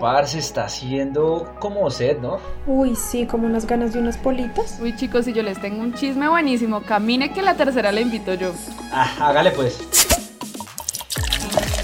[0.00, 2.38] Parce, está haciendo como sed, ¿no?
[2.66, 4.78] Uy, sí, como unas ganas de unas politas.
[4.80, 8.34] Uy, chicos, si yo les tengo un chisme buenísimo, camine que la tercera la invito
[8.34, 8.52] yo.
[8.92, 9.78] Ah, hágale pues.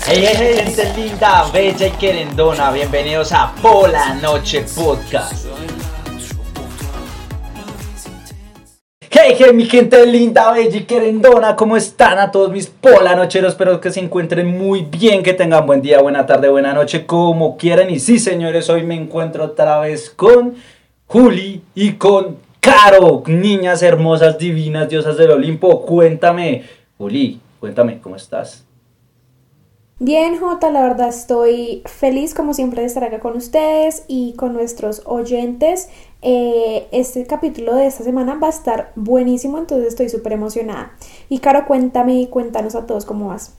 [0.07, 5.47] Hey, gente linda, bella y querendona, bienvenidos a Pola Noche Podcast.
[9.43, 13.53] Hey, mi gente linda, bella y querendona, ¿cómo están a todos mis polanocheros?
[13.53, 17.57] Espero que se encuentren muy bien, que tengan buen día, buena tarde, buena noche, como
[17.57, 17.89] quieran.
[17.89, 20.57] Y sí, señores, hoy me encuentro otra vez con
[21.07, 25.87] Juli y con Caro, niñas hermosas, divinas, diosas del Olimpo.
[25.87, 26.65] Cuéntame,
[26.99, 28.67] Juli, cuéntame, ¿cómo estás?
[30.03, 34.53] Bien, Jota, la verdad estoy feliz como siempre de estar acá con ustedes y con
[34.53, 35.89] nuestros oyentes.
[36.23, 40.93] Eh, este capítulo de esta semana va a estar buenísimo, entonces estoy súper emocionada.
[41.29, 43.55] Y Caro, cuéntame cuéntanos a todos cómo vas.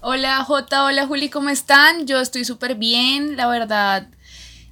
[0.00, 2.06] Hola Jota, hola Juli, ¿cómo están?
[2.06, 4.08] Yo estoy súper bien, la verdad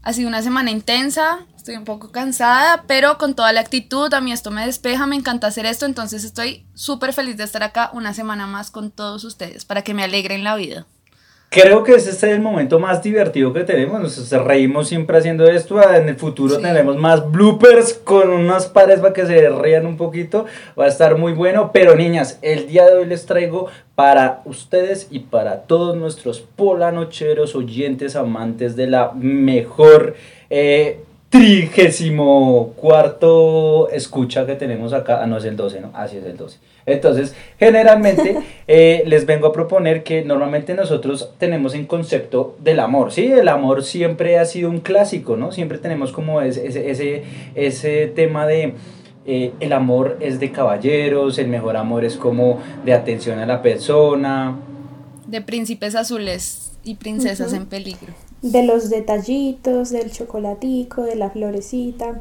[0.03, 4.21] ha sido una semana intensa, estoy un poco cansada, pero con toda la actitud, a
[4.21, 7.91] mí esto me despeja, me encanta hacer esto, entonces estoy súper feliz de estar acá
[7.95, 10.87] una semana más con todos ustedes para que me alegren la vida.
[11.55, 14.01] Creo que ese es el momento más divertido que tenemos.
[14.03, 15.81] Nos reímos siempre haciendo esto.
[15.89, 20.47] En el futuro tendremos más bloopers con unas pares para que se rían un poquito.
[20.77, 21.71] Va a estar muy bueno.
[21.73, 27.55] Pero niñas, el día de hoy les traigo para ustedes y para todos nuestros polanocheros
[27.55, 30.17] oyentes amantes de la mejor
[30.51, 35.21] eh, trigésimo cuarto escucha que tenemos acá.
[35.21, 35.91] Ah, no es el 12, ¿no?
[35.93, 36.59] Así es el 12.
[36.87, 38.37] Entonces, generalmente
[38.69, 43.27] eh, les vengo a proponer que normalmente nosotros tenemos en concepto del amor, ¿sí?
[43.27, 45.51] El amor siempre ha sido un clásico, ¿no?
[45.51, 47.25] Siempre tenemos como ese, ese,
[47.57, 48.75] ese, tema de...
[49.27, 53.61] Eh, el amor es de caballeros, el mejor amor es como de atención a la
[53.61, 54.57] persona.
[55.27, 58.13] De príncipes azules y princesas en peligro.
[58.45, 62.21] De los detallitos, del chocolatico, de la florecita.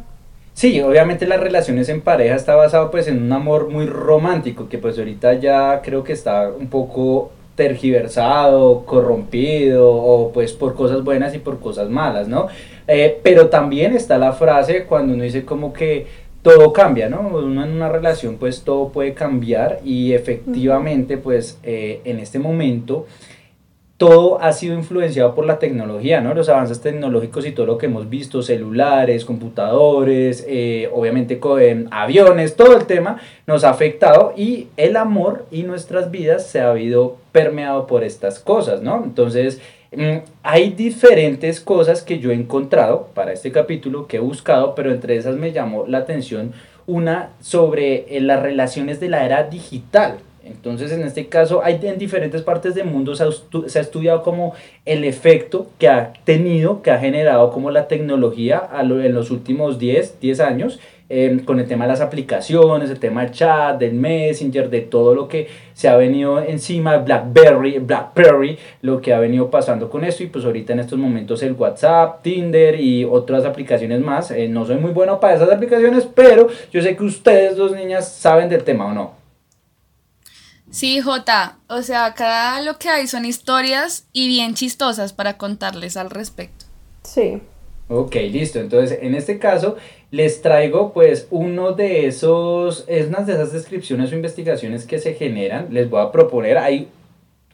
[0.53, 4.77] Sí, obviamente las relaciones en pareja está basado pues en un amor muy romántico, que
[4.77, 11.35] pues ahorita ya creo que está un poco tergiversado, corrompido, o pues por cosas buenas
[11.35, 12.47] y por cosas malas, ¿no?
[12.87, 16.07] Eh, pero también está la frase cuando uno dice como que
[16.41, 17.19] todo cambia, ¿no?
[17.19, 23.07] Uno en una relación pues todo puede cambiar y efectivamente pues eh, en este momento
[24.03, 26.33] todo ha sido influenciado por la tecnología, ¿no?
[26.33, 32.57] Los avances tecnológicos y todo lo que hemos visto, celulares, computadores, eh, obviamente eh, aviones,
[32.57, 37.15] todo el tema nos ha afectado y el amor y nuestras vidas se ha habido
[37.31, 39.01] permeado por estas cosas, ¿no?
[39.05, 39.61] Entonces,
[39.95, 44.91] mm, hay diferentes cosas que yo he encontrado para este capítulo que he buscado, pero
[44.91, 46.51] entre esas me llamó la atención
[46.87, 51.97] una sobre eh, las relaciones de la era digital, entonces, en este caso, hay en
[51.97, 54.53] diferentes partes del mundo se ha, estudiado como
[54.85, 60.19] el efecto que ha tenido, que ha generado como la tecnología en los últimos 10,
[60.19, 64.69] 10 años, em, con el tema de las aplicaciones, el tema del chat, del Messenger,
[64.69, 69.89] de todo lo que se ha venido encima, BlackBerry, BlackBerry, lo que ha venido pasando
[69.89, 74.31] con esto y pues ahorita en estos momentos el WhatsApp, Tinder y otras aplicaciones más.
[74.31, 78.11] Eh, no soy muy bueno para esas aplicaciones, pero yo sé que ustedes dos niñas
[78.11, 79.22] saben del tema o no.
[80.73, 85.97] Sí, Jota, o sea, acá lo que hay son historias y bien chistosas para contarles
[85.97, 86.65] al respecto.
[87.03, 87.39] Sí.
[87.89, 88.59] Ok, listo.
[88.59, 89.77] Entonces, en este caso,
[90.09, 95.13] les traigo pues uno de esos, es una de esas descripciones o investigaciones que se
[95.13, 95.67] generan.
[95.69, 96.87] Les voy a proponer, hay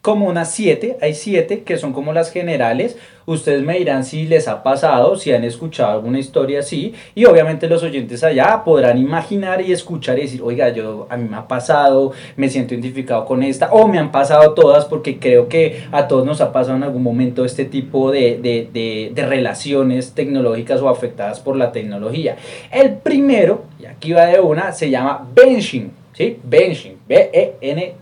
[0.02, 2.98] como unas siete, hay siete que son como las generales.
[3.26, 6.94] Ustedes me dirán si les ha pasado, si han escuchado alguna historia así.
[7.16, 11.28] Y obviamente los oyentes allá podrán imaginar y escuchar y decir, oiga, yo a mí
[11.30, 15.50] me ha pasado, me siento identificado con esta, o me han pasado todas, porque creo
[15.50, 19.26] que a todos nos ha pasado en algún momento este tipo de, de, de, de
[19.26, 22.38] relaciones tecnológicas o afectadas por la tecnología.
[22.72, 25.92] El primero, y aquí va de una, se llama benching.
[26.14, 26.40] ¿Sí?
[26.44, 28.00] Benching, B-E-N-C-H-I-N-G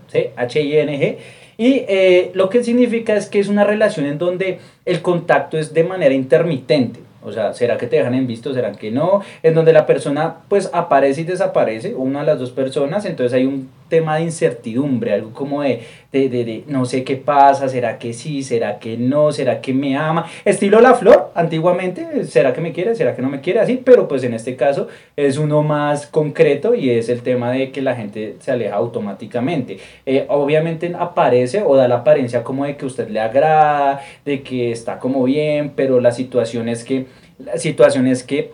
[1.58, 5.74] y eh, lo que significa es que es una relación en donde el contacto es
[5.74, 7.00] de manera intermitente.
[7.24, 8.54] O sea, ¿será que te dejan en visto?
[8.54, 9.22] ¿Será que no?
[9.42, 13.44] En donde la persona pues aparece y desaparece, una de las dos personas, entonces hay
[13.44, 15.82] un tema de incertidumbre, algo como de,
[16.12, 19.96] de, de, no sé qué pasa, será que sí, será que no, será que me
[19.96, 23.80] ama, estilo la flor, antiguamente, será que me quiere, será que no me quiere, así,
[23.82, 27.82] pero pues en este caso es uno más concreto y es el tema de que
[27.82, 29.78] la gente se aleja automáticamente.
[30.06, 34.72] Eh, obviamente aparece o da la apariencia como de que usted le agrada, de que
[34.72, 37.06] está como bien, pero la situación es que,
[37.38, 38.52] la situación es que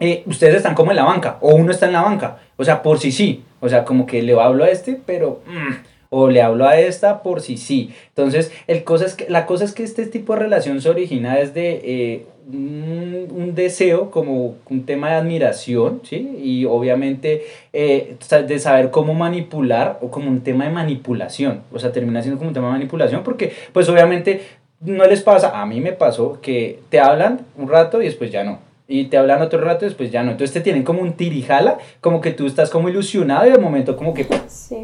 [0.00, 2.82] eh, ustedes están como en la banca o uno está en la banca, o sea,
[2.82, 5.40] por si sí, o sea, como que le hablo a este, pero...
[5.46, 7.90] Mm, o le hablo a esta por si sí.
[8.08, 11.36] Entonces, el cosa es que, la cosa es que este tipo de relación se origina
[11.36, 16.38] desde eh, un, deseo, como un tema de admiración, ¿sí?
[16.42, 18.16] Y obviamente eh,
[18.46, 22.48] de saber cómo manipular o como un tema de manipulación, o sea, termina siendo como
[22.48, 24.42] un tema de manipulación porque pues obviamente
[24.80, 28.44] no les pasa, a mí me pasó que te hablan un rato y después ya
[28.44, 28.71] no.
[28.92, 30.32] Y te hablan otro rato y después ya no.
[30.32, 33.96] Entonces te tienen como un tirijala, como que tú estás como ilusionado y de momento
[33.96, 34.26] como que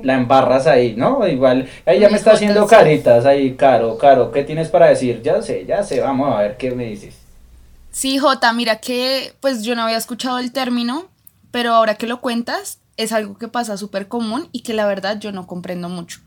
[0.03, 1.29] la embarras ahí, ¿no?
[1.29, 5.21] Igual, ahí ya me está haciendo caritas ahí, Caro, Caro, ¿qué tienes para decir?
[5.23, 7.19] Ya sé, ya sé, vamos a ver qué me dices.
[7.91, 11.09] Sí, Jota, mira que pues yo no había escuchado el término,
[11.51, 15.19] pero ahora que lo cuentas, es algo que pasa súper común y que la verdad
[15.21, 16.21] yo no comprendo mucho.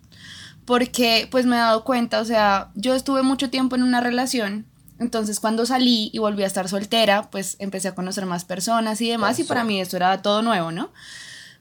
[0.66, 4.68] Porque pues me he dado cuenta, o sea, yo estuve mucho tiempo en una relación,
[5.02, 9.10] entonces cuando salí y volví a estar soltera, pues empecé a conocer más personas y
[9.10, 10.92] demás, y para mí esto era todo nuevo, ¿no?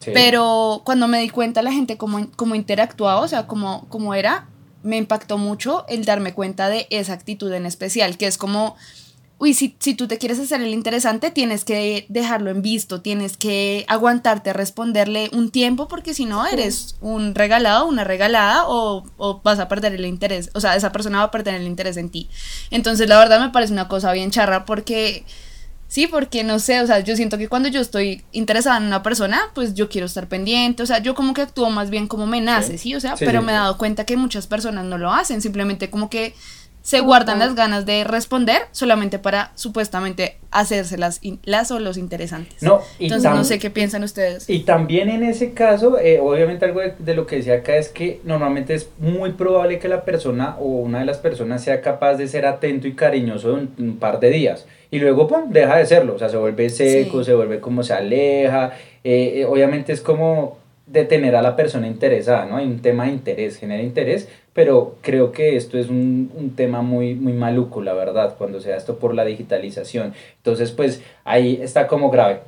[0.05, 4.47] Pero cuando me di cuenta la gente cómo, cómo interactuaba, o sea, cómo, cómo era,
[4.83, 8.77] me impactó mucho el darme cuenta de esa actitud en especial, que es como
[9.41, 13.39] uy, si, si tú te quieres hacer el interesante, tienes que dejarlo en visto, tienes
[13.39, 19.03] que aguantarte a responderle un tiempo, porque si no, eres un regalado, una regalada, o,
[19.17, 21.97] o, vas a perder el interés, o sea, esa persona va a perder el interés
[21.97, 22.29] en ti.
[22.71, 25.25] Entonces, la verdad me parece una cosa bien charra, porque...
[25.89, 29.03] Sí, porque no sé, o sea, yo siento que cuando yo estoy interesada en una
[29.03, 32.29] persona, pues yo quiero estar pendiente, o sea, yo como que actúo más bien como
[32.29, 32.95] me nace, ¿sí?
[32.95, 36.09] O sea, pero me he dado cuenta que muchas personas no lo hacen, simplemente como
[36.09, 36.33] que
[36.83, 42.63] se guardan las ganas de responder solamente para supuestamente hacerse las, las o los interesantes.
[42.63, 44.49] No, Entonces no sé qué piensan ustedes.
[44.49, 48.21] Y también en ese caso, eh, obviamente algo de, lo que decía acá es que
[48.25, 52.29] normalmente es muy probable que la persona o una de las personas sea capaz de
[52.29, 54.67] ser atento y cariñoso un, un par de días.
[54.91, 56.15] Y luego, pum, deja de serlo.
[56.15, 58.73] O sea, se vuelve seco, se vuelve como se aleja.
[59.05, 62.57] Eh, eh, obviamente es como detener a la persona interesada, ¿no?
[62.57, 66.83] Hay un tema de interés, genera interés, pero creo que esto es un, un, tema
[66.83, 70.13] muy, muy maluco, la verdad, cuando se da esto por la digitalización.
[70.39, 72.41] Entonces, pues ahí está como grave.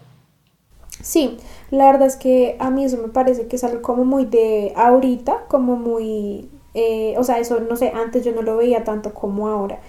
[1.00, 1.36] Sí,
[1.70, 4.72] la verdad es que a mí eso me parece que es algo como muy de
[4.76, 9.14] ahorita, como muy, eh, o sea, eso no sé, antes yo no lo veía tanto
[9.14, 9.80] como ahora.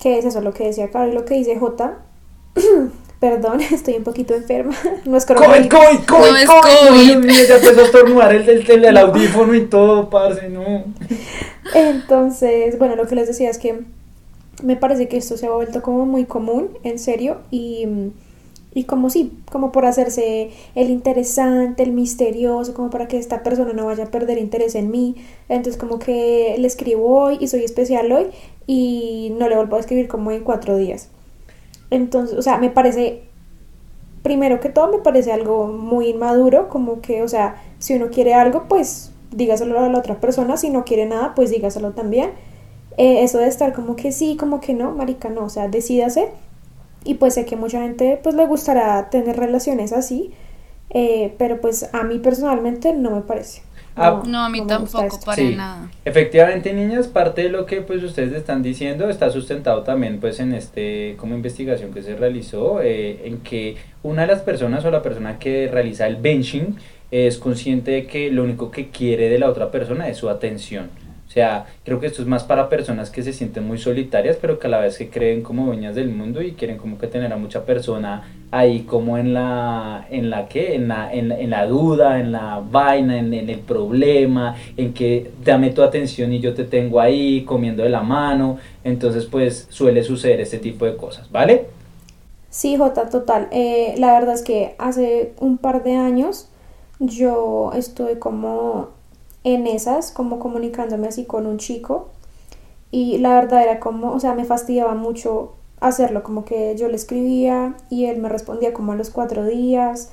[0.00, 1.98] ¿Qué es eso lo que decía Carlos, lo que dice J?
[3.20, 4.74] Perdón, estoy un poquito enferma.
[5.04, 5.68] No es coronavirus.
[5.68, 7.46] COVID, COVID, COVID, no es COVID.
[7.48, 10.84] Ya empezó a estornudar el, el, el, audífono y todo, parce, no.
[11.74, 13.80] Entonces, bueno, lo que les decía es que
[14.62, 17.86] me parece que esto se ha vuelto como muy común, en serio, y,
[18.74, 23.72] y como sí, como por hacerse el interesante, el misterioso, como para que esta persona
[23.72, 25.16] no vaya a perder interés en mí.
[25.48, 28.26] Entonces, como que le escribo hoy y soy especial hoy
[28.66, 31.08] y no le vuelvo a escribir como en cuatro días.
[31.90, 33.22] Entonces, o sea, me parece,
[34.22, 38.34] primero que todo, me parece algo muy inmaduro, como que, o sea, si uno quiere
[38.34, 42.30] algo, pues dígaselo a la otra persona, si no quiere nada, pues dígaselo también.
[42.96, 46.28] Eh, eso de estar como que sí, como que no, marica, no, o sea, decídase.
[47.04, 50.32] Y pues sé que mucha gente pues le gustará tener relaciones así,
[50.90, 53.62] eh, pero pues a mí personalmente no me parece.
[53.96, 55.90] Ah, no, a mí tampoco, para nada.
[56.04, 60.54] Efectivamente, niñas, parte de lo que pues ustedes están diciendo está sustentado también pues en
[60.54, 65.02] este como investigación que se realizó, eh, en que una de las personas o la
[65.02, 66.76] persona que realiza el benching
[67.10, 70.88] es consciente de que lo único que quiere de la otra persona es su atención.
[71.30, 74.58] O sea, creo que esto es más para personas que se sienten muy solitarias, pero
[74.58, 77.32] que a la vez que creen como dueñas del mundo y quieren como que tener
[77.32, 81.66] a mucha persona ahí como en la, en la que, en la, en, en la
[81.66, 86.52] duda, en la vaina, en, en, el problema, en que dame tu atención y yo
[86.52, 88.58] te tengo ahí comiendo de la mano.
[88.82, 91.66] Entonces, pues suele suceder este tipo de cosas, ¿vale?
[92.48, 93.46] Sí, Jota, total.
[93.52, 96.48] Eh, la verdad es que hace un par de años
[96.98, 98.98] yo estuve como
[99.44, 102.08] en esas, como comunicándome así con un chico.
[102.90, 106.96] Y la verdad era como, o sea, me fastidiaba mucho hacerlo, como que yo le
[106.96, 110.10] escribía y él me respondía como a los cuatro días.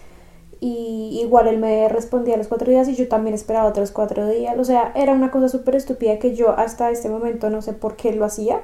[0.60, 4.28] Y igual él me respondía a los cuatro días y yo también esperaba otros cuatro
[4.28, 4.58] días.
[4.58, 7.96] O sea, era una cosa súper estúpida que yo hasta este momento no sé por
[7.96, 8.62] qué lo hacía.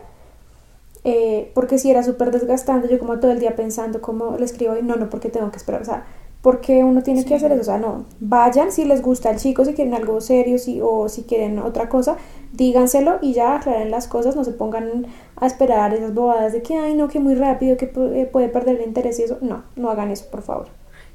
[1.03, 4.77] Eh, porque si era súper desgastante, yo como todo el día pensando cómo le escribo
[4.77, 5.82] y no, no, porque tengo que esperar.
[5.82, 6.05] O sea,
[6.43, 9.63] porque uno tiene que hacer eso, o sea, no, vayan si les gusta el chico,
[9.63, 12.17] si quieren algo serio si, o si quieren otra cosa,
[12.51, 15.07] díganselo y ya aclaren las cosas, no se pongan
[15.38, 18.75] a esperar esas bobadas de que, ay, no, que muy rápido, que eh, puede perder
[18.75, 20.67] el interés y eso, no, no hagan eso, por favor.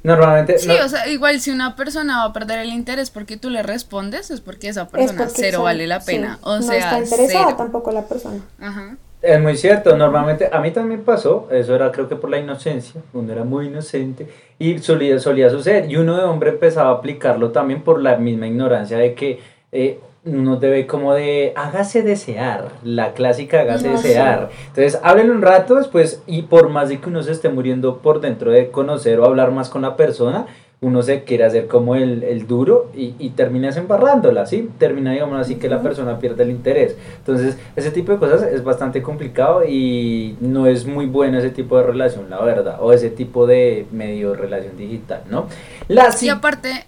[0.03, 0.59] Normalmente.
[0.59, 3.63] Sí, o sea, igual si una persona va a perder el interés porque tú le
[3.63, 6.39] respondes, es porque esa persona cero vale la pena.
[6.43, 8.41] O sea, está interesada tampoco la persona.
[8.61, 8.97] Ajá.
[9.21, 13.03] Es muy cierto, normalmente a mí también pasó, eso era creo que por la inocencia,
[13.13, 14.29] uno era muy inocente
[14.61, 18.47] y solía, solía suceder y uno de hombre empezaba a aplicarlo también por la misma
[18.47, 19.41] ignorancia de que
[19.73, 24.51] eh, uno debe como de hágase desear, la clásica hágase No, desear.
[24.69, 28.21] Entonces, háblenle un rato después y por más de que uno se esté muriendo por
[28.21, 30.47] dentro de conocer o hablar más con la persona,
[30.81, 34.71] uno se quiere hacer como el, el duro y, y terminas embarrándola, ¿sí?
[34.79, 36.97] Termina, digamos así, que la persona pierde el interés.
[37.19, 41.77] Entonces, ese tipo de cosas es bastante complicado y no es muy bueno ese tipo
[41.79, 45.49] de relación, la verdad, o ese tipo de medio relación digital, ¿no?
[45.89, 46.87] La, Y aparte,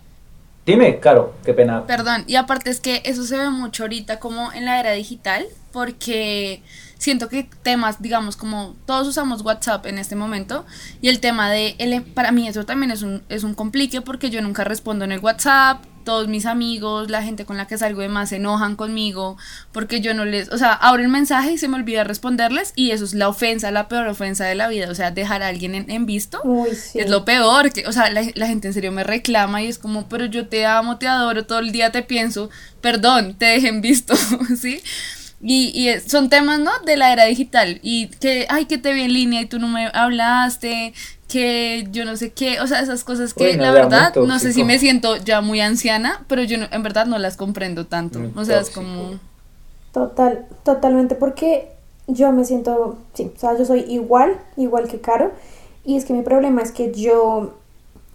[0.64, 1.84] Dime, Caro, qué pena.
[1.86, 5.46] Perdón, y aparte es que eso se ve mucho ahorita como en la era digital,
[5.72, 6.62] porque
[7.00, 10.66] siento que temas, digamos, como todos usamos WhatsApp en este momento,
[11.00, 14.28] y el tema de, el, para mí eso también es un, es un complique porque
[14.28, 18.02] yo nunca respondo en el WhatsApp, todos mis amigos, la gente con la que salgo
[18.02, 19.38] de más se enojan conmigo,
[19.72, 22.90] porque yo no les, o sea, abro el mensaje y se me olvida responderles, y
[22.90, 25.74] eso es la ofensa, la peor ofensa de la vida, o sea, dejar a alguien
[25.74, 26.40] en, en visto.
[26.44, 26.98] Uy, sí.
[26.98, 29.78] Es lo peor, que, o sea, la, la gente en serio me reclama y es
[29.78, 32.50] como, pero yo te amo, te adoro, todo el día te pienso,
[32.82, 34.14] perdón, te dejen visto,
[34.60, 34.82] ¿sí?
[35.42, 36.70] Y, son temas, ¿no?
[36.84, 37.80] De la era digital.
[37.82, 40.92] Y que, ay, que te vi en línea y tú no me hablaste,
[41.28, 44.64] que yo no sé qué, o sea, esas cosas que la verdad, no sé si
[44.64, 48.32] me siento ya muy anciana, pero yo no- en verdad no las comprendo tanto, Muy
[48.34, 49.18] o sea, es como...
[49.92, 51.70] Total, totalmente, porque
[52.06, 55.32] yo me siento, sí, o sea, yo soy igual, igual que Caro,
[55.84, 57.54] y es que mi problema es que yo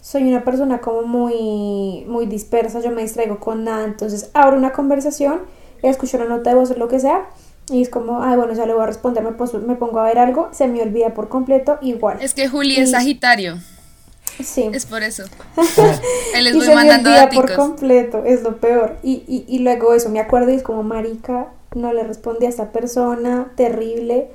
[0.02, 4.72] soy una persona como muy, muy dispersa, yo me distraigo con nada, entonces abro una
[4.72, 5.40] conversación,
[5.82, 7.28] escucho una nota de voz o lo que sea,
[7.70, 10.20] y es como, ay, bueno, ya le voy a responder, me, me pongo a ver
[10.20, 12.18] algo, se me olvida por completo, igual.
[12.22, 13.58] Es que Juli es Sagitario,
[14.44, 14.70] sí.
[14.72, 15.24] es por eso.
[16.36, 18.98] Él les y voy se me olvida por completo, es lo peor.
[19.04, 22.50] Y, y, y luego eso, me acuerdo y es como, marica, no le respondí a
[22.50, 24.30] esta persona, terrible.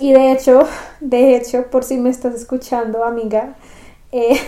[0.00, 0.66] Y de hecho,
[1.00, 3.56] de hecho, por si me estás escuchando, amiga,
[4.10, 4.40] eh,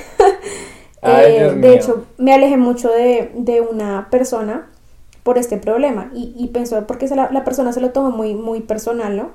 [1.02, 1.72] Ay, eh, de mío.
[1.72, 4.68] hecho, me alejé mucho de, de una persona
[5.24, 6.10] por este problema.
[6.14, 9.32] Y, y pensó, porque se la, la persona se lo tomó muy, muy personal, ¿no?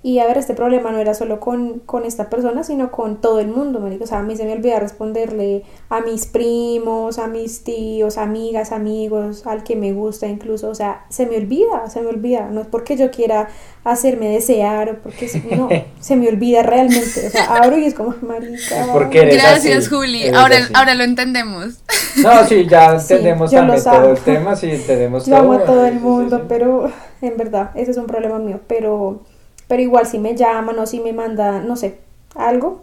[0.00, 3.40] Y a ver, este problema no era solo con, con esta persona, sino con todo
[3.40, 4.04] el mundo, marica.
[4.04, 8.70] O sea, a mí se me olvida responderle a mis primos, a mis tíos, amigas,
[8.70, 10.68] amigos, al que me gusta incluso.
[10.70, 12.48] O sea, se me olvida, se me olvida.
[12.48, 13.48] No es porque yo quiera
[13.84, 15.28] hacerme desear o porque...
[15.50, 15.68] No,
[16.00, 17.26] se me olvida realmente.
[17.26, 18.84] O sea, abro y es como, marica...
[18.84, 20.22] Es porque eres Gracias, así, Juli.
[20.24, 20.72] eres Ahora, así.
[20.74, 21.82] ahora lo entendemos.
[22.14, 24.08] No, sí, ya Sí, entendemos yo también los todo amo.
[24.08, 26.44] el tema, sí, entendemos Yo amo a todo Sí, el sí, mundo, sí.
[26.48, 26.90] pero
[27.20, 28.60] en verdad, ese es un problema mío.
[28.66, 29.24] Pero,
[29.68, 31.98] pero igual si me llaman o si me mandan, no sé,
[32.34, 32.82] algo,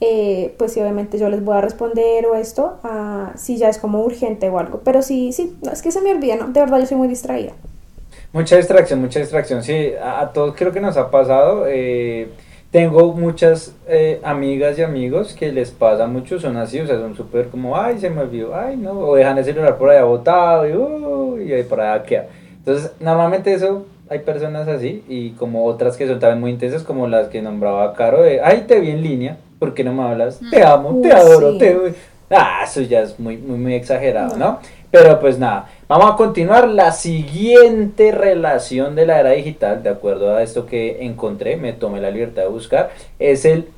[0.00, 3.78] eh, pues sí, obviamente yo les voy a responder o esto, ah, si ya es
[3.78, 4.80] como urgente o algo.
[4.84, 6.48] Pero sí, sí, no, es que se me olvida, ¿no?
[6.48, 7.52] De verdad yo soy muy distraída.
[8.32, 11.66] Mucha distracción, mucha distracción, sí, a, a todos creo que nos ha pasado.
[11.68, 12.28] eh,
[12.70, 17.14] tengo muchas eh, amigas y amigos que les pasa mucho, son así, o sea, son
[17.16, 20.68] súper como, ay, se me olvidó, ay, no, o dejan el celular por allá botado
[20.68, 22.26] y, uh, y ahí por allá queda.
[22.58, 27.06] Entonces, normalmente eso, hay personas así y como otras que son también muy intensas, como
[27.06, 30.40] las que nombraba Caro, de, ay, te vi en línea, ¿por qué no me hablas?
[30.50, 31.58] Te amo, te adoro, sí.
[31.58, 31.94] te...
[32.30, 34.58] Ah, eso ya es muy, muy, muy exagerado, ¿no?
[34.90, 40.34] Pero pues nada, vamos a continuar la siguiente relación de la era digital, de acuerdo
[40.34, 43.68] a esto que encontré, me tomé la libertad de buscar, es el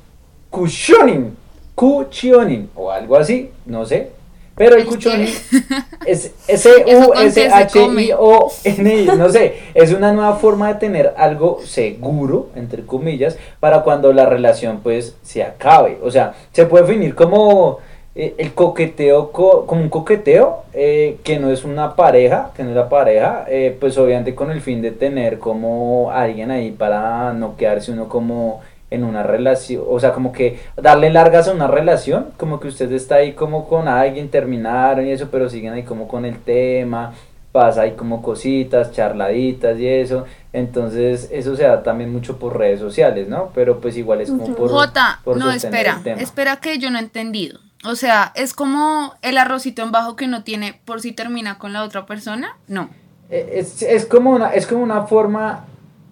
[0.49, 1.35] cushioning,
[1.75, 4.11] cushioning o algo así, no sé.
[4.57, 5.29] Pero el cushioning
[6.05, 11.59] es ¿Eso con qué se S-U-S-H-I-O-N-I, no sé, es una nueva forma de tener algo
[11.63, 15.99] seguro, entre comillas, para cuando la relación pues se acabe.
[16.03, 17.77] O sea, se puede definir como
[18.15, 22.69] eh, el coqueteo, co- como un coqueteo eh, que no es una pareja, que no
[22.71, 27.33] es la pareja, eh, pues obviamente con el fin de tener como alguien ahí para
[27.33, 31.67] no quedarse uno como en una relación, o sea, como que darle largas a una
[31.67, 35.83] relación, como que usted está ahí como con alguien, terminaron y eso, pero siguen ahí
[35.83, 37.13] como con el tema,
[37.51, 42.79] pasa ahí como cositas, charladitas y eso, entonces eso se da también mucho por redes
[42.79, 43.51] sociales, ¿no?
[43.53, 44.69] Pero pues igual es como por...
[44.69, 47.59] Jota, por no, espera, espera que yo no he entendido.
[47.85, 51.73] O sea, ¿es como el arrocito en bajo que uno tiene por si termina con
[51.73, 52.57] la otra persona?
[52.67, 52.89] No.
[53.29, 55.65] Eh, Es, es como una, es como una forma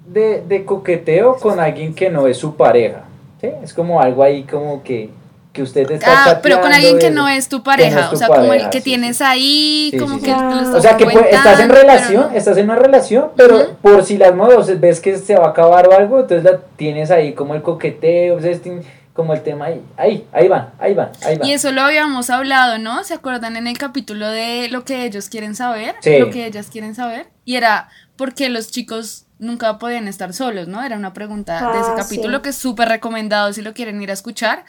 [0.08, 3.04] de, de coqueteo con alguien que no es su pareja.
[3.42, 3.50] ¿sí?
[3.64, 5.10] Es como algo ahí como que,
[5.54, 8.16] que usted está Ah, pero con alguien que no es tu no pareja, es tu
[8.16, 10.76] o sea, como el que sí, tienes ahí, Sí, como sí, que lo O estás
[10.76, 12.38] O sea que pues, estás en relación, no.
[12.38, 15.88] estás en una relación, pero por si las modos ves que se va a acabar
[15.88, 18.82] o algo, entonces la tienes ahí como el coqueteo, o sea, este-
[19.14, 21.48] como el tema ahí, ahí, ahí van, ahí van, ahí van.
[21.48, 23.02] Y eso lo habíamos hablado, ¿no?
[23.06, 25.96] ¿Se acuerdan en el capítulo de lo que ellos quieren saber?
[26.02, 26.18] Sí.
[26.20, 27.28] Lo que ellas quieren saber.
[27.46, 30.84] Y era por qué los chicos nunca podían estar solos, ¿no?
[30.84, 32.44] Era una pregunta de ese Ah, capítulo sí.
[32.44, 34.66] que es súper recomendado si lo quieren ir a escuchar.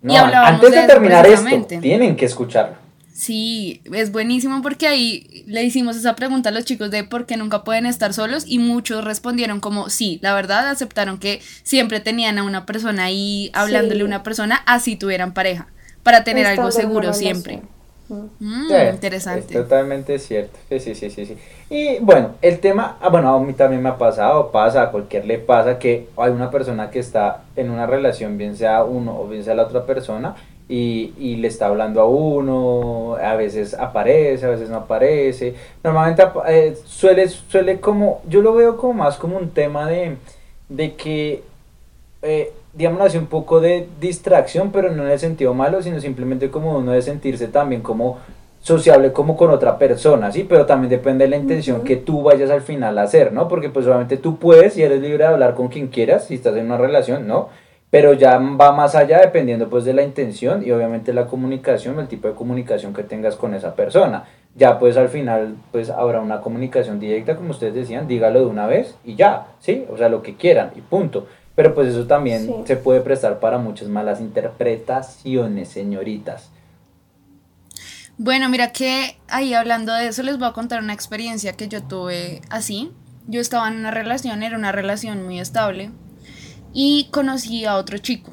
[0.00, 2.76] No, y hablábamos antes de terminar esto, tienen que escucharlo.
[3.12, 7.36] Sí, es buenísimo porque ahí le hicimos esa pregunta a los chicos de por qué
[7.36, 12.38] nunca pueden estar solos y muchos respondieron como sí, la verdad aceptaron que siempre tenían
[12.38, 15.66] a una persona ahí hablándole a una persona así tuvieran pareja,
[16.04, 17.62] para tener algo seguro siempre.
[18.08, 19.40] Mm, interesante.
[19.40, 20.56] Es totalmente cierto.
[20.68, 21.36] Sí, sí, sí, sí,
[21.70, 25.26] Y bueno, el tema, ah, bueno, a mí también me ha pasado, pasa, a cualquier
[25.26, 29.28] le pasa que hay una persona que está en una relación, bien sea uno o
[29.28, 30.34] bien sea la otra persona,
[30.66, 35.54] y, y, le está hablando a uno, a veces aparece, a veces no aparece.
[35.82, 40.16] Normalmente eh, suele, suele como, yo lo veo como más como un tema de,
[40.68, 41.42] de que,
[42.20, 46.50] eh, digamos así, un poco de distracción, pero no en el sentido malo, sino simplemente
[46.50, 48.18] como uno de sentirse también como
[48.68, 50.46] sociable como con otra persona, ¿sí?
[50.48, 53.48] Pero también depende de la intención que tú vayas al final a hacer, ¿no?
[53.48, 56.56] Porque pues obviamente tú puedes y eres libre de hablar con quien quieras si estás
[56.56, 57.48] en una relación, ¿no?
[57.90, 62.08] pero ya va más allá dependiendo pues de la intención y obviamente la comunicación, el
[62.08, 64.24] tipo de comunicación que tengas con esa persona.
[64.54, 68.66] Ya pues al final pues habrá una comunicación directa, como ustedes decían, dígalo de una
[68.66, 69.86] vez y ya, ¿sí?
[69.90, 71.26] O sea, lo que quieran y punto.
[71.54, 76.52] Pero pues eso también se puede prestar para muchas malas interpretaciones, señoritas.
[78.18, 81.84] Bueno, mira que ahí hablando de eso les voy a contar una experiencia que yo
[81.84, 82.90] tuve así.
[83.28, 85.92] Yo estaba en una relación, era una relación muy estable,
[86.72, 88.32] y conocí a otro chico.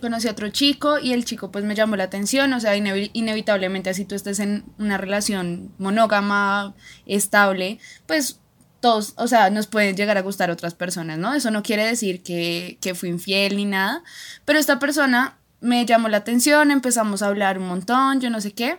[0.00, 3.90] Conocí a otro chico y el chico pues me llamó la atención, o sea, inevitablemente
[3.90, 6.74] así tú estés en una relación monógama,
[7.06, 8.40] estable, pues
[8.80, 11.32] todos, o sea, nos pueden llegar a gustar otras personas, ¿no?
[11.32, 14.02] Eso no quiere decir que, que fui infiel ni nada,
[14.44, 18.52] pero esta persona me llamó la atención, empezamos a hablar un montón, yo no sé
[18.52, 18.78] qué,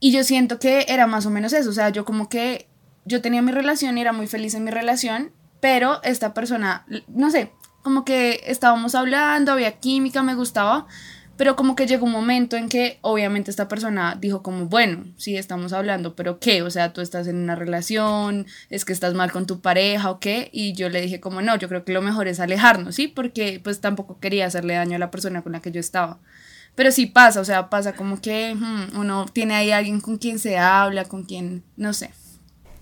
[0.00, 2.68] y yo siento que era más o menos eso, o sea, yo como que
[3.04, 7.30] yo tenía mi relación y era muy feliz en mi relación, pero esta persona, no
[7.30, 7.52] sé,
[7.82, 10.86] como que estábamos hablando, había química, me gustaba,
[11.36, 15.36] pero como que llegó un momento en que obviamente esta persona dijo como, bueno, sí,
[15.36, 16.62] estamos hablando, pero ¿qué?
[16.62, 20.18] O sea, tú estás en una relación, es que estás mal con tu pareja o
[20.18, 23.08] qué, y yo le dije como, no, yo creo que lo mejor es alejarnos, ¿sí?
[23.08, 26.18] Porque pues tampoco quería hacerle daño a la persona con la que yo estaba.
[26.74, 30.38] Pero sí pasa, o sea, pasa como que hmm, uno tiene ahí alguien con quien
[30.38, 32.10] se habla, con quien, no sé.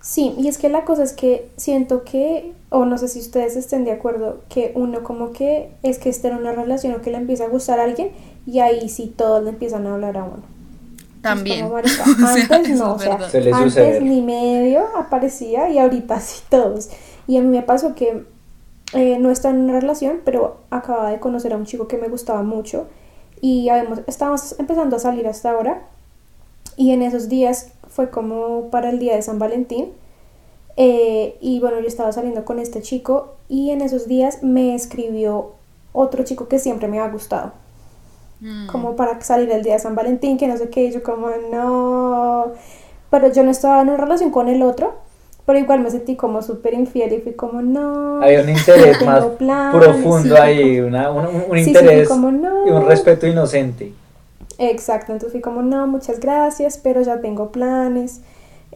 [0.05, 3.57] Sí, y es que la cosa es que siento que, o no sé si ustedes
[3.57, 7.11] estén de acuerdo, que uno como que es que esté en una relación o que
[7.11, 8.11] le empieza a gustar a alguien
[8.47, 10.43] y ahí sí todos le empiezan a hablar a uno.
[11.23, 11.67] También.
[12.51, 16.91] antes no, o sea, antes ni medio aparecía y ahorita sí todos.
[17.27, 18.25] Y a mí me pasó que
[18.93, 22.09] eh, no estaba en una relación, pero acababa de conocer a un chico que me
[22.09, 22.87] gustaba mucho
[23.41, 25.83] y habíamos, estábamos empezando a salir hasta ahora
[26.77, 29.93] y en esos días fue como para el día de San Valentín.
[30.77, 35.53] Eh, y bueno, yo estaba saliendo con este chico y en esos días me escribió
[35.93, 37.53] otro chico que siempre me ha gustado.
[38.41, 38.67] Mm.
[38.67, 42.53] Como para salir el día de San Valentín, que no sé qué, yo como no.
[43.11, 44.95] Pero yo no estaba en una relación con el otro,
[45.47, 48.21] pero igual me sentí como súper infiel y fui como no.
[48.21, 49.25] Hay un interés más
[49.73, 53.93] profundo ahí, una, un, interés y un respeto inocente.
[54.59, 58.21] Exacto, entonces fui como, no, muchas gracias, pero ya tengo planes.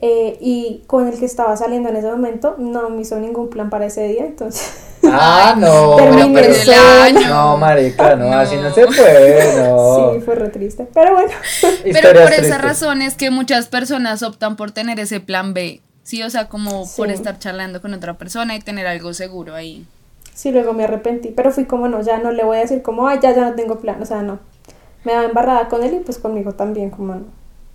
[0.00, 3.68] Eh, y con el que estaba saliendo en ese momento no me hizo ningún plan
[3.68, 4.84] para ese día, entonces...
[5.10, 5.96] Ah, no,
[6.34, 7.28] pero el año.
[7.28, 10.12] No, marica, no, así no se puede, no.
[10.12, 11.30] Sí, fue re triste, pero bueno.
[11.84, 16.24] pero por esa razón es que muchas personas optan por tener ese plan B, sí,
[16.24, 19.86] o sea, como por estar charlando con otra persona y tener algo seguro ahí.
[20.34, 23.06] Sí, luego me arrepentí, pero fui como, no, ya no le voy a decir como,
[23.06, 24.40] ay, ya, ya no tengo plan, o sea, no
[25.04, 27.22] me da embarrada con él y pues conmigo también, como...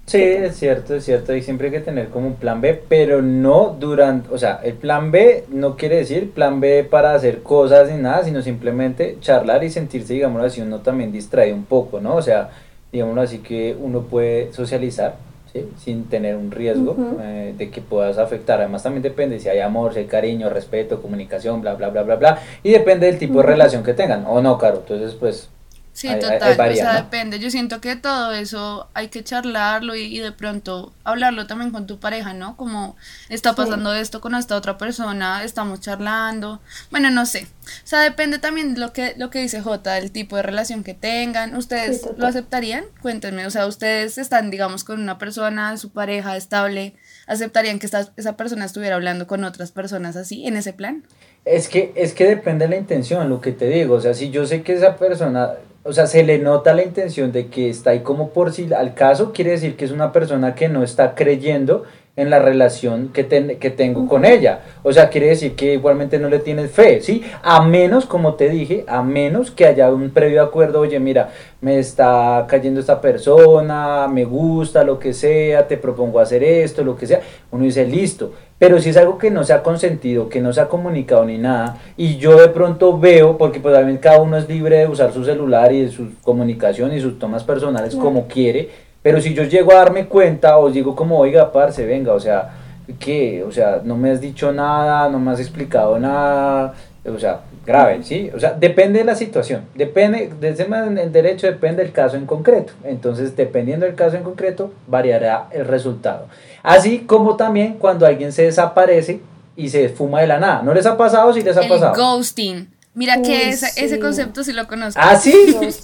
[0.05, 3.21] Sí, es cierto, es cierto, y siempre hay que tener como un plan B, pero
[3.21, 7.89] no durante, o sea, el plan B no quiere decir plan B para hacer cosas
[7.89, 12.15] ni nada, sino simplemente charlar y sentirse, digámoslo así, uno también distrae un poco, ¿no?
[12.15, 12.49] O sea,
[12.91, 15.15] digámoslo así que uno puede socializar,
[15.53, 15.69] ¿sí?
[15.77, 19.93] Sin tener un riesgo eh, de que puedas afectar, además también depende si hay amor,
[19.93, 23.47] si hay cariño, respeto, comunicación, bla, bla, bla, bla, bla, y depende del tipo de
[23.47, 25.49] relación que tengan, o no, Caro, entonces pues
[25.93, 27.37] Sí, total, o sea, depende.
[27.37, 31.99] Yo siento que todo eso hay que charlarlo y, de pronto hablarlo también con tu
[31.99, 32.57] pareja, ¿no?
[32.57, 32.97] Como
[33.29, 36.61] está pasando esto con esta otra persona, estamos charlando.
[36.89, 37.47] Bueno, no sé.
[37.63, 40.95] O sea, depende también lo que, lo que dice J, del tipo de relación que
[40.95, 41.55] tengan.
[41.55, 42.85] ¿Ustedes lo aceptarían?
[43.03, 46.95] Cuéntenme, o sea, ustedes están, digamos, con una persona, su pareja estable,
[47.27, 51.03] ¿aceptarían que esta, esa persona estuviera hablando con otras personas así, en ese plan?
[51.45, 53.95] Es que, es que depende de la intención, lo que te digo.
[53.95, 55.51] O sea, si yo sé que esa persona
[55.83, 58.93] o sea, se le nota la intención de que está ahí como por si al
[58.93, 61.83] caso, quiere decir que es una persona que no está creyendo
[62.15, 63.25] en la relación que,
[63.59, 64.61] que tengo con ella.
[64.83, 67.23] O sea, quiere decir que igualmente no le tienes fe, ¿sí?
[67.41, 71.79] A menos, como te dije, a menos que haya un previo acuerdo, oye, mira, me
[71.79, 77.07] está cayendo esta persona, me gusta, lo que sea, te propongo hacer esto, lo que
[77.07, 77.21] sea.
[77.51, 78.33] Uno dice, listo.
[78.63, 81.37] Pero si es algo que no se ha consentido, que no se ha comunicado ni
[81.37, 85.11] nada, y yo de pronto veo, porque pues también cada uno es libre de usar
[85.11, 88.69] su celular y de su comunicación y sus tomas personales como quiere,
[89.01, 92.51] pero si yo llego a darme cuenta o digo como, oiga, parce, venga, o sea,
[92.99, 93.43] ¿qué?
[93.45, 96.73] O sea, no me has dicho nada, no me has explicado nada,
[97.05, 98.29] o sea, grave, ¿sí?
[98.35, 102.73] O sea, depende de la situación, depende, desde el derecho depende del caso en concreto.
[102.83, 106.27] Entonces, dependiendo del caso en concreto, variará el resultado.
[106.61, 109.21] Así como también cuando alguien se desaparece
[109.55, 110.61] y se fuma de la nada.
[110.63, 111.33] ¿No les ha pasado?
[111.33, 111.93] Sí les ha pasado.
[111.95, 112.69] Ghosting.
[112.95, 114.99] Mira que ese, ese concepto sí lo conozco.
[115.03, 115.33] Ah, sí.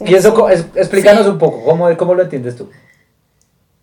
[0.06, 2.70] y eso, explícanos un poco, ¿cómo, ¿cómo lo entiendes tú?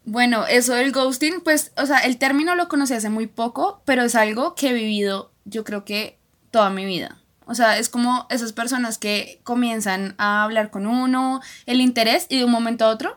[0.04, 4.04] Bueno, eso del ghosting, pues, o sea, el término lo conocí hace muy poco, pero
[4.04, 6.20] es algo que he vivido, yo creo que
[6.52, 7.18] toda mi vida.
[7.46, 12.38] O sea, es como esas personas que comienzan a hablar con uno, el interés, y
[12.38, 13.16] de un momento a otro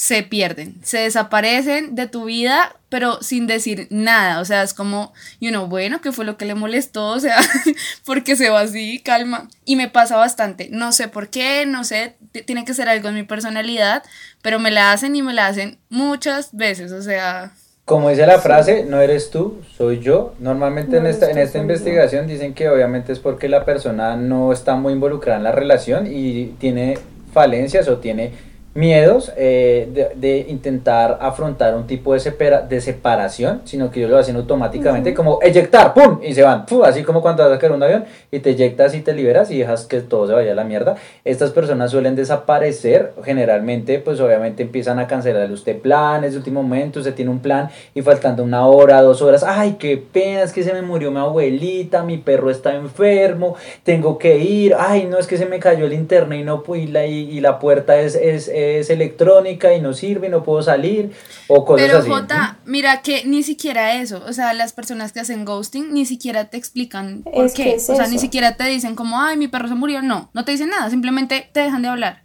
[0.00, 4.40] se pierden, se desaparecen de tu vida, pero sin decir nada.
[4.40, 7.08] O sea, es como, you know, bueno, ¿qué fue lo que le molestó?
[7.08, 7.38] O sea,
[8.06, 9.50] porque se va así, calma.
[9.66, 10.70] Y me pasa bastante.
[10.70, 14.02] No sé por qué, no sé, tiene que ser algo en mi personalidad,
[14.40, 16.92] pero me la hacen y me la hacen muchas veces.
[16.92, 17.52] O sea.
[17.90, 20.34] Como dice la frase, no eres tú, soy yo.
[20.38, 24.76] Normalmente en esta, en esta investigación dicen que obviamente es porque la persona no está
[24.76, 26.98] muy involucrada en la relación y tiene
[27.32, 28.30] falencias o tiene
[28.72, 34.36] miedos eh, de, intentar afrontar un tipo de, de separación, sino que ellos lo hacen
[34.36, 36.20] automáticamente, como eyectar, ¡pum!
[36.22, 39.00] y se van, así como cuando vas a caer un avión y te eyectas y
[39.00, 40.94] te liberas y dejas que todo se vaya a la mierda.
[41.24, 47.00] Estas personas suelen desaparecer, generalmente, pues obviamente empiezan a cancelar usted planes de último momento,
[47.00, 50.42] usted tiene un plan y faltando una hora, dos horas, ¡ay, qué pena!
[50.42, 55.06] Es que se me murió mi abuelita, mi perro está enfermo, tengo que ir, ¡ay,
[55.10, 55.18] no!
[55.18, 58.14] Es que se me cayó el internet y no y la, y, la puerta es,
[58.14, 61.12] es es electrónica y no sirve, no puedo salir,
[61.48, 62.08] o cosas Pero, así.
[62.08, 66.06] Pero Jota, mira que ni siquiera eso, o sea, las personas que hacen ghosting ni
[66.06, 69.68] siquiera te explican por qué, o sea, ni siquiera te dicen como, ay, mi perro
[69.68, 72.22] se murió, no, no te dicen nada, simplemente te dejan de hablar.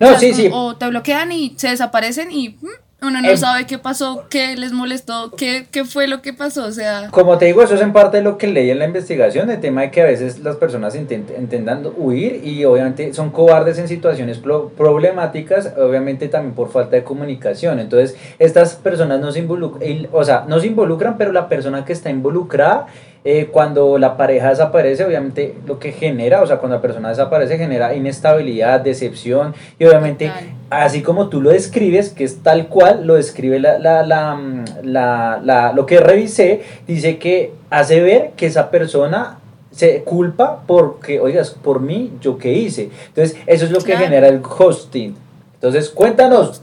[0.00, 0.48] No, sí, sí.
[0.52, 2.68] O te bloquean y se desaparecen y mm,
[3.02, 6.64] uno no em, sabe qué pasó, qué les molestó, qué, qué, fue lo que pasó,
[6.66, 7.08] o sea...
[7.10, 9.82] Como te digo, eso es en parte lo que leí en la investigación, el tema
[9.82, 15.72] de que a veces las personas intentan huir y obviamente son cobardes en situaciones problemáticas,
[15.76, 17.80] obviamente también por falta de comunicación.
[17.80, 21.92] Entonces, estas personas no se involucran, o sea, no se involucran, pero la persona que
[21.92, 22.86] está involucrada
[23.24, 27.56] eh, cuando la pareja desaparece, obviamente lo que genera, o sea, cuando la persona desaparece,
[27.56, 30.30] genera inestabilidad, decepción, y obviamente,
[30.70, 35.40] así como tú lo describes, que es tal cual, lo describe la, la, la, la,
[35.42, 39.38] la lo que revisé, dice que hace ver que esa persona
[39.70, 42.90] se culpa porque, oigas, por mí, yo qué hice.
[43.06, 45.14] Entonces, eso es lo que genera el ghosting.
[45.54, 46.60] Entonces, cuéntanos,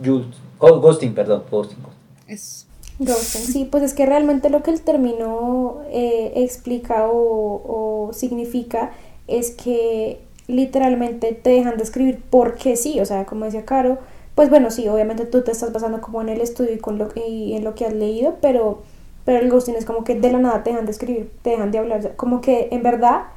[0.59, 1.79] ghosting, perdón, ghosting.
[2.27, 2.68] Es
[2.99, 8.91] Ghosting, sí, pues es que realmente lo que el término eh, explica o, significa
[9.27, 13.99] es que literalmente te dejan de escribir porque sí, o sea, como decía Caro,
[14.35, 17.09] pues bueno, sí, obviamente tú te estás basando como en el estudio y, con lo,
[17.15, 18.81] en lo que has leído, pero,
[19.23, 21.71] pero el ghosting es como que de la nada te dejan de escribir, te dejan
[21.71, 23.27] de hablar, como que en verdad,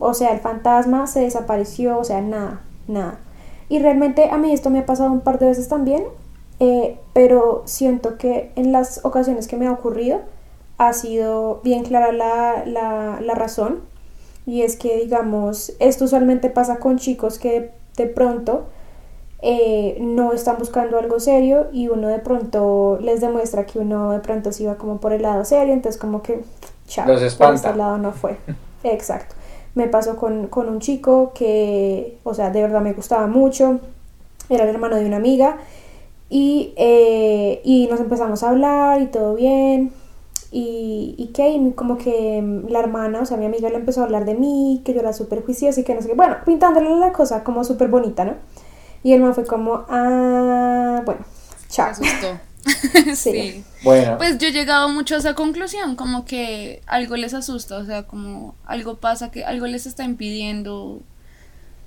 [0.00, 3.20] o sea, el fantasma se desapareció, o sea, nada, nada.
[3.68, 6.04] Y realmente a mí esto me ha pasado un par de veces también,
[6.60, 10.20] eh, pero siento que en las ocasiones que me ha ocurrido
[10.76, 13.80] ha sido bien clara la, la, la razón
[14.46, 18.66] y es que digamos esto usualmente pasa con chicos que de pronto
[19.40, 24.18] eh, no están buscando algo serio y uno de pronto les demuestra que uno de
[24.18, 26.42] pronto se iba como por el lado serio, entonces como que
[26.88, 28.36] chao, por este lado no fue.
[28.82, 29.36] Exacto.
[29.76, 33.78] Me pasó con, con, un chico que, o sea, de verdad me gustaba mucho,
[34.48, 35.58] era el hermano de una amiga
[36.30, 39.92] y, eh, y nos empezamos a hablar y todo bien.
[40.50, 44.24] Y, y que como que la hermana, o sea, mi amiga le empezó a hablar
[44.24, 46.14] de mí, que yo era súper juiciosa y que no sé qué.
[46.14, 48.34] Bueno, pintándole la cosa como súper bonita, ¿no?
[49.02, 51.20] Y el man fue como, ah, bueno,
[51.68, 51.90] chao.
[51.90, 52.38] asustó.
[53.14, 53.64] sí.
[53.82, 54.18] Bueno.
[54.18, 58.04] Pues yo he llegado mucho a esa conclusión, como que algo les asusta, o sea,
[58.04, 61.00] como algo pasa, que algo les está impidiendo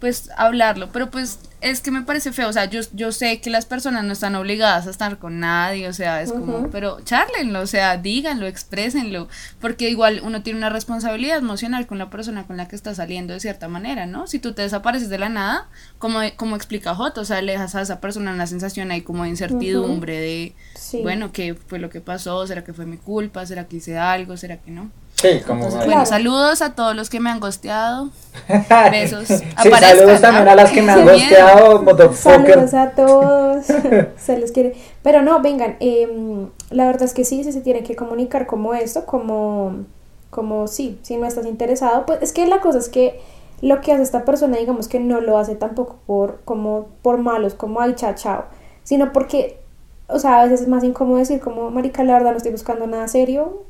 [0.02, 3.52] pues hablarlo, pero pues es que me parece feo, o sea, yo, yo sé que
[3.52, 7.62] las personas no están obligadas a estar con nadie, o sea, es como, pero charlenlo,
[7.62, 9.28] o sea, díganlo, exprésenlo,
[9.60, 13.34] porque igual uno tiene una responsabilidad emocional con la persona con la que está saliendo
[13.34, 14.26] de cierta manera, ¿no?
[14.26, 17.76] Si tú te desapareces de la nada, como, como explica Joto, o sea, le dejas
[17.76, 20.56] a esa persona una sensación ahí como de incertidumbre, de,
[21.04, 22.48] bueno, ¿qué fue lo que pasó?
[22.48, 23.46] ¿Será que fue mi culpa?
[23.46, 24.36] ¿Será que hice algo?
[24.36, 24.90] ¿Será que no?
[25.22, 28.10] Sí, como bueno, saludos a todos los que me han gosteado.
[28.92, 29.28] Besos.
[29.28, 32.14] sí, saludos también a las que me han gosteado.
[32.14, 33.66] Saludos a todos.
[34.18, 34.76] se les quiere.
[35.04, 38.74] Pero no, vengan, eh, la verdad es que sí, sí se tiene que comunicar como
[38.74, 39.86] esto, como,
[40.32, 43.22] como sí, si no estás interesado, pues es que la cosa es que
[43.62, 47.54] lo que hace esta persona, digamos que no lo hace tampoco por, como, por malos,
[47.54, 48.46] como ay, chao, chao,
[48.84, 49.60] sino porque,
[50.08, 52.88] o sea, a veces es más incómodo decir como, marica, la verdad no estoy buscando
[52.88, 53.64] nada serio,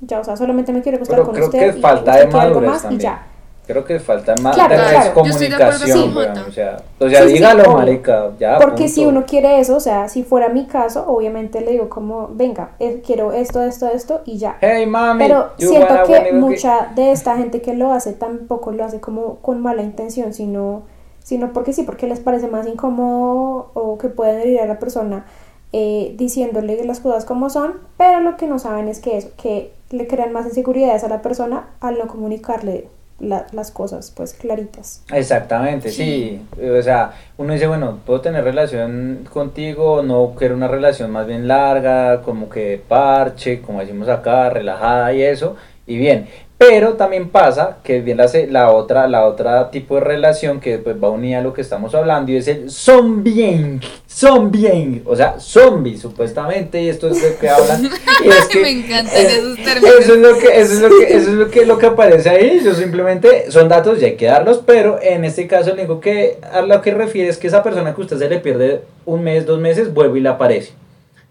[0.00, 1.74] ya, o sea, solamente me quiero gustar Pero con creo usted.
[1.74, 3.00] que falta de madurez también.
[3.00, 3.26] Y ya.
[3.66, 5.14] Creo que falta más claro, de claro.
[5.14, 8.58] comunicación, o sea, o sea sí, dígalo, sí, marica, ya.
[8.58, 8.92] Porque punto.
[8.92, 12.70] si uno quiere eso, o sea, si fuera mi caso, obviamente le digo como, venga,
[12.80, 14.56] eh, quiero esto, esto, esto y ya.
[14.60, 15.22] Hey, mami.
[15.22, 19.62] Pero siento que mucha de esta gente que lo hace tampoco lo hace como con
[19.62, 20.82] mala intención, sino,
[21.22, 25.26] sino porque sí, porque les parece más incómodo o que pueden herir a la persona
[25.72, 29.78] eh, diciéndole las cosas como son, pero lo que no saben es que eso, que
[29.90, 35.02] le crean más inseguridades a la persona al no comunicarle la, las cosas pues claritas.
[35.12, 36.40] Exactamente, sí.
[36.56, 36.68] sí.
[36.68, 41.46] O sea, uno dice, bueno, puedo tener relación contigo, no quiero una relación más bien
[41.46, 46.28] larga, como que parche, como decimos acá, relajada y eso, y bien.
[46.60, 50.94] Pero también pasa que viene la, la otra, la otra tipo de relación que pues
[51.02, 55.96] va unida a lo que estamos hablando y es el zombieing, zombieing, o sea, zombie
[55.96, 57.88] supuestamente y esto es lo que hablan.
[58.22, 59.96] Y es que, Me encantan eh, esos términos.
[60.00, 62.28] Eso es lo que, eso es lo que, eso es lo que, lo que aparece
[62.28, 62.60] ahí.
[62.62, 66.40] Yo simplemente son datos y hay que darlos, pero en este caso lo único que
[66.52, 69.46] a lo que refiere es que esa persona que usted se le pierde un mes,
[69.46, 70.74] dos meses, vuelve y le aparece.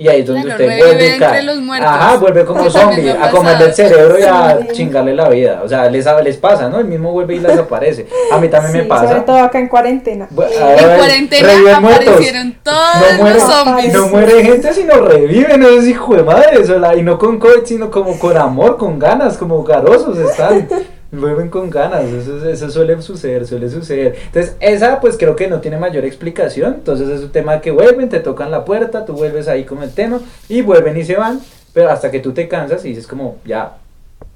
[0.02, 1.44] Y ahí es donde claro, usted vuelve entre caer.
[1.44, 1.90] los muertos.
[1.92, 5.60] Ajá, vuelve como zombie, a comerle el cerebro y a chingarle la vida.
[5.62, 6.80] O sea, les, les pasa, ¿no?
[6.80, 8.08] El mismo vuelve y les aparece.
[8.32, 9.10] A mí también sí, me pasa.
[9.10, 10.28] Sobre todo acá en cuarentena.
[10.30, 13.94] Bueno, en cuarentena aparecieron todos no muere, los zombies.
[13.94, 16.62] No muere gente, sino reviven esos hijos de madre.
[16.98, 20.66] Y no con COVID, sino como con amor, con ganas, como garosos están.
[21.12, 24.16] Vuelven con ganas, eso, eso suele suceder, suele suceder.
[24.28, 28.10] Entonces, esa pues creo que no tiene mayor explicación, entonces es un tema que vuelven,
[28.10, 31.40] te tocan la puerta, tú vuelves ahí con el tema y vuelven y se van,
[31.74, 33.78] pero hasta que tú te cansas y dices como, ya,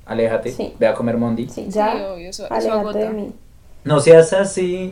[0.05, 0.73] aléjate, Sí.
[0.79, 1.47] ve a comer mondi.
[1.49, 2.99] Sí, ya, Sí, obvio, eso- eso aléjate agota.
[2.99, 3.31] de mí.
[3.85, 4.91] No seas así.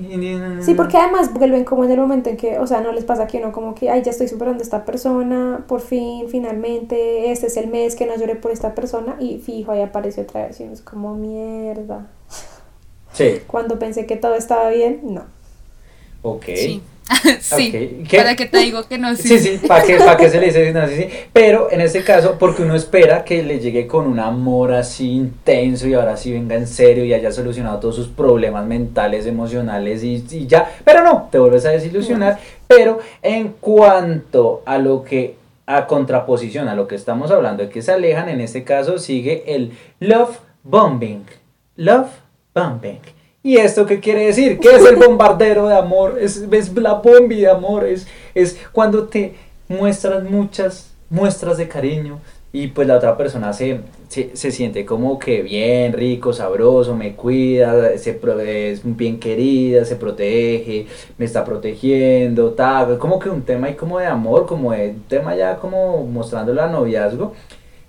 [0.62, 3.26] Sí, porque además vuelven como en el momento en que, o sea, no les pasa
[3.26, 7.48] que uno como que, ay, ya estoy superando a esta persona, por fin, finalmente, este
[7.48, 10.60] es el mes que no lloré por esta persona y fijo, ahí aparece otra vez
[10.60, 12.08] y uno es como mierda.
[13.14, 15.24] Sí, Cuando pensé que todo estaba bien, no.
[16.24, 16.46] ok.
[16.56, 16.84] Sí.
[17.42, 18.04] sí.
[18.12, 19.28] Para que te digo que no, sí.
[19.28, 21.10] Sí, sí, ¿para qué, pa' qué se le dice no, sí, sí?
[21.34, 25.88] Pero en este caso, porque uno espera que le llegue con un amor así intenso
[25.88, 30.26] y ahora sí venga en serio y haya solucionado todos sus problemas mentales, emocionales y,
[30.32, 30.72] y ya.
[30.84, 32.40] Pero no, te vuelves a desilusionar.
[32.68, 37.82] Pero en cuanto a lo que, a contraposición a lo que estamos hablando, de que
[37.82, 41.26] se alejan, en este caso sigue el love bombing.
[41.76, 42.10] Love
[42.54, 43.00] bombing.
[43.44, 44.60] ¿Y esto qué quiere decir?
[44.60, 46.18] ¿Qué es el bombardero de amor?
[46.20, 49.34] Es, es la bombi de amor, es, es cuando te
[49.68, 52.20] muestras muchas muestras de cariño
[52.54, 57.16] y pues la otra persona se, se, se siente como que bien, rico, sabroso, me
[57.16, 58.20] cuida, se,
[58.72, 64.00] es bien querida, se protege, me está protegiendo, tal, como que un tema ahí como
[64.00, 67.34] de amor, como de un tema ya como mostrando el noviazgo.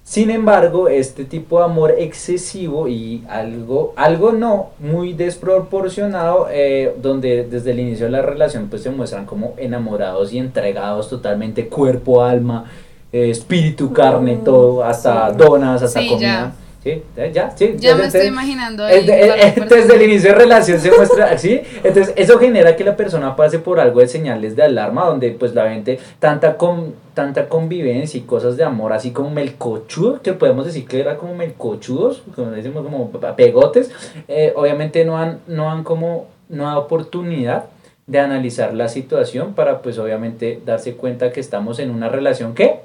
[0.04, 7.44] Sin embargo, este tipo de amor excesivo y algo, algo no, muy desproporcionado, eh, donde
[7.44, 12.22] desde el inicio de la relación pues se muestran como enamorados y entregados totalmente cuerpo,
[12.24, 12.64] alma,
[13.12, 15.36] eh, espíritu, carne, Mm, todo, hasta sí.
[15.36, 16.52] donas, hasta Sí, comida.
[16.82, 17.00] ¿Sí?
[17.16, 17.30] ¿Eh?
[17.32, 17.52] ¿Ya?
[17.56, 17.76] ¿Sí?
[17.78, 18.84] Ya me estoy imaginando.
[18.84, 23.36] ahí desde el inicio de relación se muestra así, entonces eso genera que la persona
[23.36, 28.18] pase por algo de señales de alarma donde pues la gente tanta con, tanta convivencia
[28.18, 32.50] y cosas de amor así como melcochudos, que podemos decir que era como melcochudos, como
[32.50, 33.92] decimos como pegotes,
[34.26, 37.66] eh, obviamente no han, no han como, no da oportunidad
[38.08, 42.80] de analizar la situación para pues obviamente darse cuenta que estamos en una relación que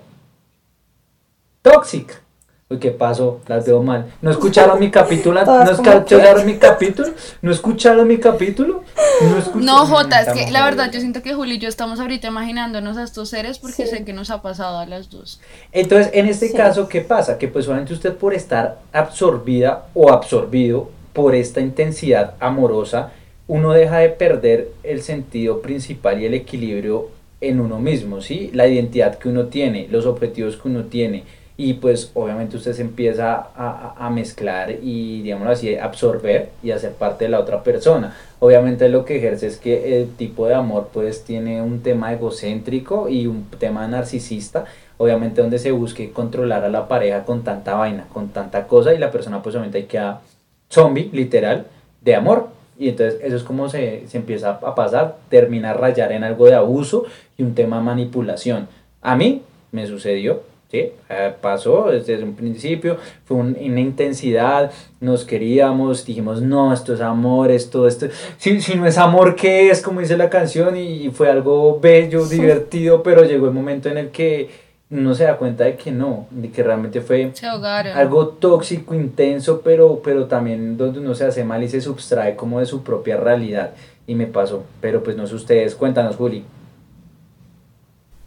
[1.63, 2.26] tóxica.
[2.69, 3.39] Uy, ¿qué pasó?
[3.47, 4.07] Las veo mal.
[4.21, 5.41] ¿No escucharon mi capítulo?
[5.45, 7.07] ¿No escucharon mi capítulo?
[7.41, 8.83] ¿No escucharon mi capítulo?
[9.21, 9.65] No, escucharon?
[9.65, 12.97] No, Jota, es que la verdad yo siento que Juli y yo estamos ahorita imaginándonos
[12.97, 13.87] a estos seres porque Sí.
[13.87, 15.39] sé que nos ha pasado a las dos.
[15.71, 16.57] Entonces, en este Sí.
[16.57, 17.37] caso, ¿qué pasa?
[17.37, 23.11] Que pues solamente usted por estar absorbida o absorbido por esta intensidad amorosa,
[23.47, 27.07] uno deja de perder el sentido principal y el equilibrio
[27.39, 28.51] en uno mismo, ¿sí?
[28.53, 31.23] La identidad que uno tiene, los objetivos que uno tiene.
[31.59, 36.91] Y pues obviamente usted se empieza a, a mezclar y, digamos así, absorber y hacer
[36.91, 38.15] parte de la otra persona.
[38.39, 43.09] Obviamente lo que ejerce es que el tipo de amor pues tiene un tema egocéntrico
[43.09, 44.65] y un tema narcisista.
[44.99, 48.99] Obviamente donde se busque controlar a la pareja con tanta vaina, con tanta cosa y
[48.99, 50.21] la persona pues obviamente queda
[50.69, 51.65] zombie, literal,
[52.01, 52.49] de amor.
[52.77, 56.45] Y entonces eso es como se, se empieza a pasar, termina a rayar en algo
[56.45, 58.67] de abuso y un tema de manipulación.
[59.01, 59.41] A mí
[59.71, 60.91] me sucedió, ¿sí?
[61.09, 67.51] Eh, pasó desde un principio, fue una intensidad, nos queríamos, dijimos, no, esto es amor,
[67.51, 69.81] esto, esto, si, si no es amor, ¿qué es?
[69.81, 73.97] Como dice la canción, y, y fue algo bello, divertido, pero llegó el momento en
[73.97, 77.31] el que uno se da cuenta de que no, de que realmente fue
[77.93, 82.59] algo tóxico, intenso, pero, pero también donde uno se hace mal y se subtrae como
[82.59, 83.71] de su propia realidad.
[84.05, 86.45] Y me pasó, pero pues no sé ustedes, cuéntanos Juli.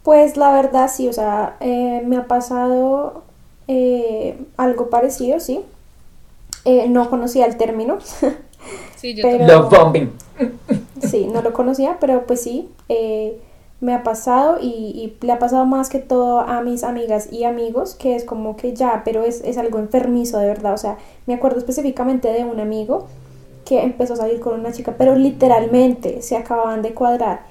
[0.03, 3.23] Pues la verdad sí, o sea, eh, me ha pasado
[3.67, 5.61] eh, algo parecido, sí.
[6.65, 7.99] Eh, no conocía el término.
[8.95, 10.11] Sí, yo pero, Love bombing.
[11.01, 12.69] Sí, no lo conocía, pero pues sí
[13.81, 17.43] me ha pasado y, y, le ha pasado más que todo a mis amigas y
[17.45, 20.73] amigos, que es como que ya, pero es, es algo enfermizo de verdad.
[20.73, 23.07] O sea, me acuerdo específicamente de un amigo
[23.65, 27.41] que empezó a salir con una chica, pero literalmente se acababan de cuadrar.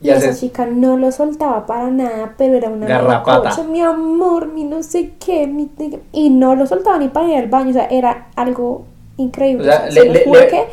[0.00, 3.62] Y, esa chica no lo soltaba para nada, pero era una Garrapata.
[3.62, 5.70] mi amor, mi no sé qué, mi...
[6.12, 8.84] y no lo soltaba ni para ir al baño, o sea, era algo
[9.16, 9.62] increíble.
[9.62, 10.66] O sea, le, le, le,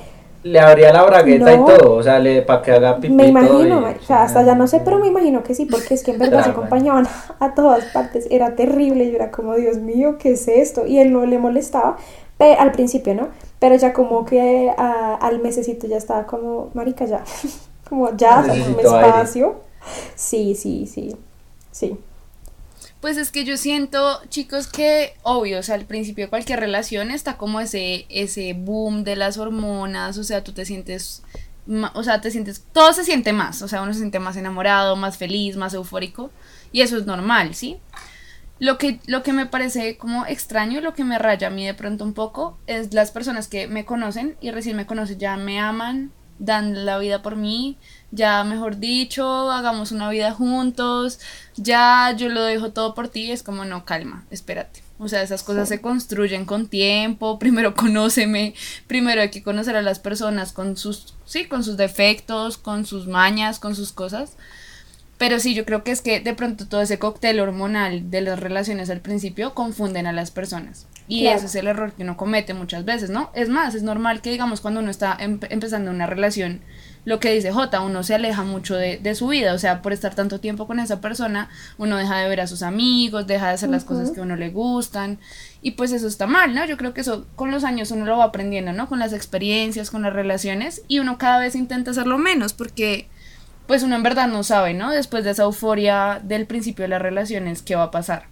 [0.44, 3.14] le abría la bragueta y todo, o sea, le, para que haga pipí.
[3.14, 6.04] Me imagino, o sea, hasta ya no sé, pero me imagino que sí, porque es
[6.04, 7.08] que en verdad se acompañaban
[7.40, 10.88] a todas partes, era terrible, yo era como, Dios mío, ¿qué es esto?
[10.88, 11.98] Y él no le molestaba,
[12.38, 13.28] pero, al principio, ¿no?
[13.60, 17.24] Pero ya como que al mesecito ya estaba como, marica, ya,
[17.92, 19.62] como ya, un espacio.
[20.16, 21.14] Sí, sí, sí,
[21.74, 21.98] sí.
[23.02, 27.12] Pues es que yo siento, chicos, que obvio, o sea, al principio de cualquier relación
[27.12, 31.24] está como ese, ese boom de las hormonas, o sea, tú te sientes,
[31.94, 34.96] o sea, te sientes, todo se siente más, o sea, uno se siente más enamorado,
[34.96, 36.32] más feliz, más eufórico,
[36.72, 37.78] y eso es normal, ¿sí?
[38.58, 41.74] Lo que, lo que me parece como extraño, lo que me raya a mí de
[41.74, 45.60] pronto un poco, es las personas que me conocen y recién me conocen, ya me
[45.60, 47.78] aman, dan la vida por mí,
[48.10, 51.20] ya mejor dicho, hagamos una vida juntos,
[51.56, 54.82] ya yo lo dejo todo por ti, es como no, calma, espérate.
[54.98, 58.54] O sea, esas cosas se construyen con tiempo, primero conóceme,
[58.88, 63.08] primero hay que conocer a las personas con sus, sí, con sus defectos, con sus
[63.08, 64.34] mañas, con sus cosas.
[65.18, 68.40] Pero sí, yo creo que es que de pronto todo ese cóctel hormonal de las
[68.40, 70.88] relaciones al principio confunden a las personas.
[71.08, 73.32] Y ese es el error que uno comete muchas veces, ¿no?
[73.34, 76.62] Es más, es normal que digamos cuando uno está empezando una relación,
[77.04, 79.92] lo que dice J, uno se aleja mucho de, de, su vida, o sea, por
[79.92, 83.54] estar tanto tiempo con esa persona, uno deja de ver a sus amigos, deja de
[83.54, 85.18] hacer las cosas que a uno le gustan,
[85.62, 86.66] y pues eso está mal, ¿no?
[86.66, 88.88] Yo creo que eso con los años uno lo va aprendiendo, ¿no?
[88.88, 93.08] Con las experiencias, con las relaciones, y uno cada vez intenta hacerlo menos, porque
[93.68, 94.92] pues uno en verdad no sabe, ¿no?
[94.92, 98.31] Después de esa euforia del principio de las relaciones, ¿qué va a pasar?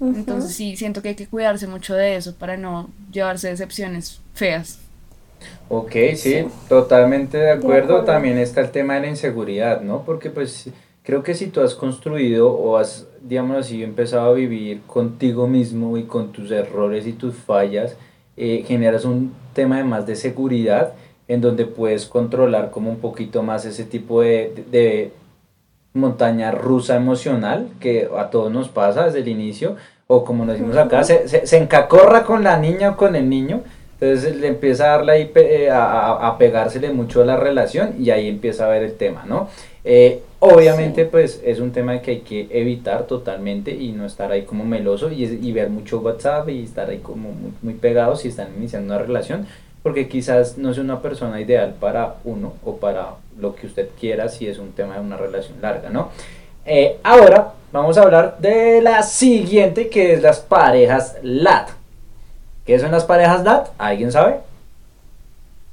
[0.00, 4.78] Entonces sí, siento que hay que cuidarse mucho de eso para no llevarse decepciones feas.
[5.68, 8.04] Ok, sí, totalmente de acuerdo.
[8.04, 10.02] También está el tema de la inseguridad, ¿no?
[10.04, 10.70] Porque pues
[11.02, 15.96] creo que si tú has construido o has, digamos así, empezado a vivir contigo mismo
[15.96, 17.96] y con tus errores y tus fallas,
[18.36, 20.94] eh, generas un tema de más de seguridad
[21.28, 25.12] en donde puedes controlar como un poquito más ese tipo de, de
[25.92, 29.76] montaña rusa emocional que a todos nos pasa desde el inicio,
[30.06, 33.62] o como nos decimos acá, se, se, encacorra con la niña o con el niño,
[34.00, 38.28] entonces le empieza a darle eh, a, a, pegársele mucho a la relación y ahí
[38.28, 39.48] empieza a ver el tema, ¿no?
[39.84, 44.42] Eh, obviamente pues es un tema que hay que evitar totalmente y no estar ahí
[44.42, 48.28] como meloso y, y ver mucho WhatsApp y estar ahí como muy, muy pegados si
[48.28, 49.46] están iniciando una relación,
[49.82, 54.28] porque quizás no es una persona ideal para uno o para lo que usted quiera
[54.28, 56.10] si es un tema de una relación larga, ¿no?
[56.66, 61.70] Eh, ahora vamos a hablar de la siguiente que es las parejas LAT.
[62.66, 63.68] ¿Qué son las parejas LAT?
[63.78, 64.40] ¿Alguien sabe?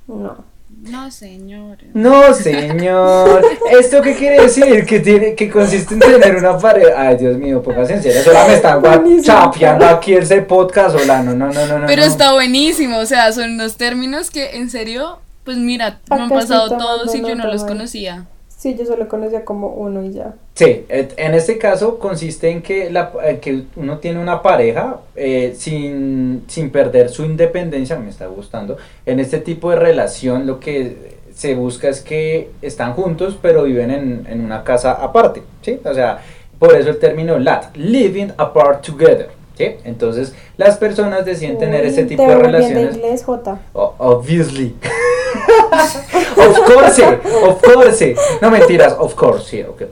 [0.08, 0.38] No.
[0.80, 1.78] No, señor.
[1.94, 3.44] No, señor.
[3.72, 4.86] ¿Esto qué quiere decir?
[4.86, 6.94] Que, tiene, que consiste en tener una pareja.
[6.96, 8.24] Ay, Dios mío, póngase en serio.
[8.24, 11.24] Solo me están chapeando aquí ese podcast, hola.
[11.24, 11.88] No, no, no, no.
[11.88, 12.08] Pero no.
[12.08, 13.00] está buenísimo.
[13.00, 17.22] O sea, son unos términos que, en serio, pues mira, me han pasado todos y
[17.22, 18.28] yo no los conocía.
[18.58, 20.34] Sí, yo solo conocía como uno y ya.
[20.56, 26.44] Sí, en este caso consiste en que, la, que uno tiene una pareja eh, sin,
[26.48, 28.78] sin perder su independencia, me está gustando.
[29.06, 33.92] En este tipo de relación lo que se busca es que están juntos, pero viven
[33.92, 35.80] en, en una casa aparte, ¿sí?
[35.86, 36.20] O sea,
[36.58, 39.37] por eso el término LAT, living apart together.
[39.58, 39.76] ¿Sí?
[39.84, 42.96] Entonces, las personas deciden tener ese tipo de relaciones.
[42.96, 43.60] inglés, J.
[43.74, 44.76] obviously.
[46.38, 48.16] of course, of course.
[48.42, 49.88] No mentiras, of course, sí, okay.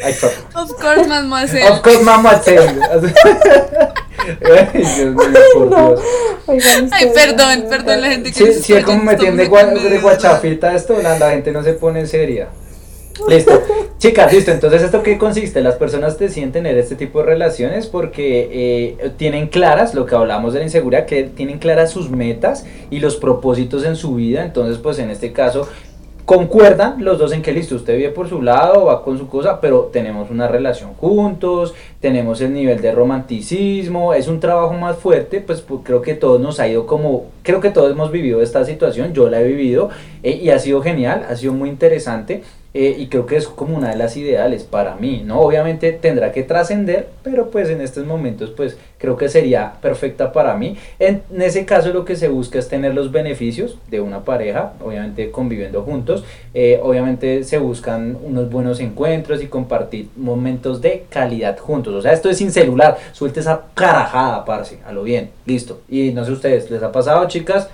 [0.00, 0.10] I
[0.54, 1.72] Of course, mademoiselle.
[1.72, 2.80] Of course, mademoiselle.
[4.44, 6.00] Ay, Dios mío, por Dios.
[6.92, 11.00] Ay, perdón, perdón, la gente que Sí, sí, es como me tiende de guachafita esto,
[11.02, 12.48] la, la gente no se pone seria.
[13.26, 13.52] Listo.
[13.98, 14.52] Chicas, listo.
[14.52, 15.60] Entonces, ¿esto qué consiste?
[15.60, 18.48] Las personas deciden tener este tipo de relaciones porque
[19.00, 23.00] eh, tienen claras, lo que hablamos de la inseguridad, que tienen claras sus metas y
[23.00, 24.44] los propósitos en su vida.
[24.44, 25.66] Entonces, pues en este caso,
[26.28, 29.62] concuerdan los dos en que listo, usted vive por su lado, va con su cosa,
[29.62, 35.40] pero tenemos una relación juntos, tenemos el nivel de romanticismo, es un trabajo más fuerte,
[35.40, 38.66] pues, pues creo que todos nos ha ido como, creo que todos hemos vivido esta
[38.66, 39.88] situación, yo la he vivido
[40.22, 42.42] eh, y ha sido genial, ha sido muy interesante.
[42.80, 45.40] Eh, y creo que es como una de las ideales para mí, ¿no?
[45.40, 50.54] Obviamente tendrá que trascender, pero pues en estos momentos pues creo que sería perfecta para
[50.54, 50.76] mí.
[51.00, 55.32] En, ese caso lo que se busca es tener los beneficios de una pareja, obviamente
[55.32, 56.22] conviviendo juntos,
[56.54, 62.12] eh, obviamente se buscan unos buenos encuentros y compartir momentos de calidad juntos, o sea,
[62.12, 65.80] esto es sin celular, suelte esa carajada, parce, a lo bien, listo.
[65.88, 67.68] Y no sé ustedes, ¿les ha pasado chicas?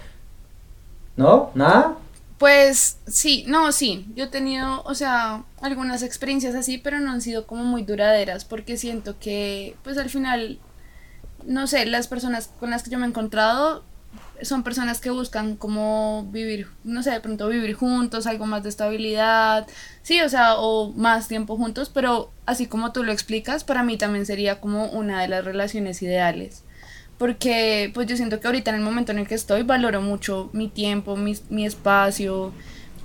[1.14, 1.50] ¿No?
[1.55, 1.98] ¿Nada?
[2.45, 7.22] Pues sí, no, sí, yo he tenido, o sea, algunas experiencias así, pero no han
[7.22, 10.59] sido como muy duraderas, porque siento que, pues al final,
[11.47, 13.82] no sé, las personas con las que yo me he encontrado
[14.42, 18.68] son personas que buscan como vivir, no sé, de pronto vivir juntos, algo más de
[18.68, 19.66] estabilidad,
[20.03, 23.97] sí, o sea, o más tiempo juntos, pero así como tú lo explicas, para mí
[23.97, 26.64] también sería como una de las relaciones ideales
[27.19, 30.51] porque pues yo siento que ahorita en el momento en el que estoy valoro mucho
[30.53, 32.53] mi tiempo, mi, mi espacio,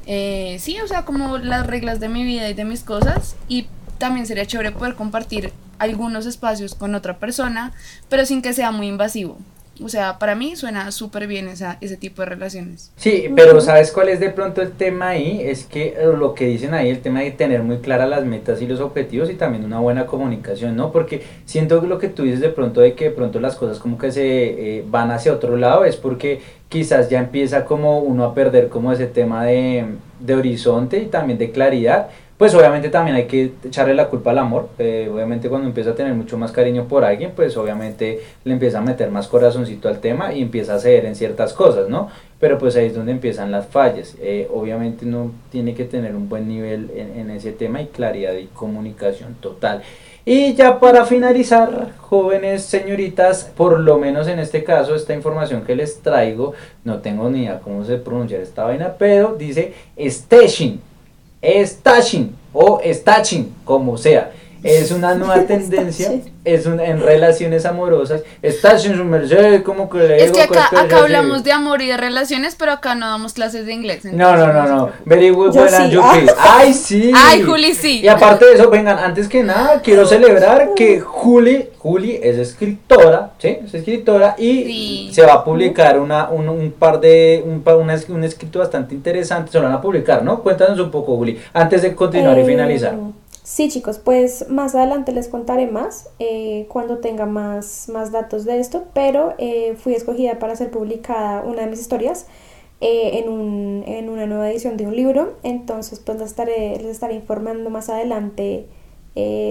[0.05, 3.67] eh, sí, o sea, como las reglas de mi vida y de mis cosas y
[3.97, 7.73] también sería chévere poder compartir algunos espacios con otra persona,
[8.09, 9.37] pero sin que sea muy invasivo.
[9.83, 12.91] O sea, para mí suena súper bien esa, ese tipo de relaciones.
[12.97, 15.41] Sí, pero ¿sabes cuál es de pronto el tema ahí?
[15.43, 18.61] Es que eh, lo que dicen ahí, el tema de tener muy claras las metas
[18.61, 20.91] y los objetivos y también una buena comunicación, ¿no?
[20.91, 23.79] Porque siento que lo que tú dices de pronto de que de pronto las cosas
[23.79, 28.23] como que se eh, van hacia otro lado es porque quizás ya empieza como uno
[28.25, 29.85] a perder como ese tema de,
[30.19, 32.09] de horizonte y también de claridad
[32.39, 34.69] pues obviamente también hay que echarle la culpa al amor.
[34.79, 38.77] Eh, obviamente cuando empieza a tener mucho más cariño por alguien, pues obviamente le empieza
[38.77, 42.07] a meter más corazoncito al tema y empieza a ceder en ciertas cosas, ¿no?
[42.39, 44.15] Pero pues ahí es donde empiezan las fallas.
[44.21, 48.45] Eh, obviamente uno tiene que tener un buen nivel en, ese tema y claridad y
[48.45, 49.81] comunicación total.
[50.23, 55.75] Y ya para finalizar, jóvenes señoritas, por lo menos en este caso, esta información que
[55.75, 56.53] les traigo,
[56.85, 60.79] no tengo ni idea cómo se pronunciar esta vaina, pero dice stashing
[61.41, 64.31] stashing o staching, como sea.
[64.63, 66.11] Es una nueva tendencia,
[66.43, 68.21] es un, en relaciones amorosas.
[68.43, 71.97] Stashing su merced, como que le Es que acá, acá hablamos de amor y de
[71.97, 74.05] relaciones, pero acá no damos clases de inglés.
[74.05, 74.91] No, no, no, no.
[75.05, 75.97] Very good, well sí.
[76.39, 77.11] Ay, sí.
[77.15, 78.01] Ay, Juli, sí.
[78.01, 83.31] Y aparte de eso, vengan, antes que nada, quiero celebrar que Juli, Juli es escritora,
[83.37, 83.57] ¿sí?
[83.65, 88.23] Es escritora y se va a publicar una, un, un par de, un, una, un
[88.23, 90.41] escrito bastante interesante, se lo van a publicar, ¿no?
[90.41, 92.95] Cuéntanos un poco, Juli, antes de continuar y eh, finalizar.
[93.49, 98.59] Sí, chicos, pues más adelante les contaré más eh, cuando tenga más, más datos de
[98.59, 102.27] esto, pero eh, fui escogida para ser publicada una de mis historias
[102.79, 106.91] eh, en, un, en, una nueva edición de un libro, entonces pues les estaré, les
[106.91, 108.67] estaré informando más adelante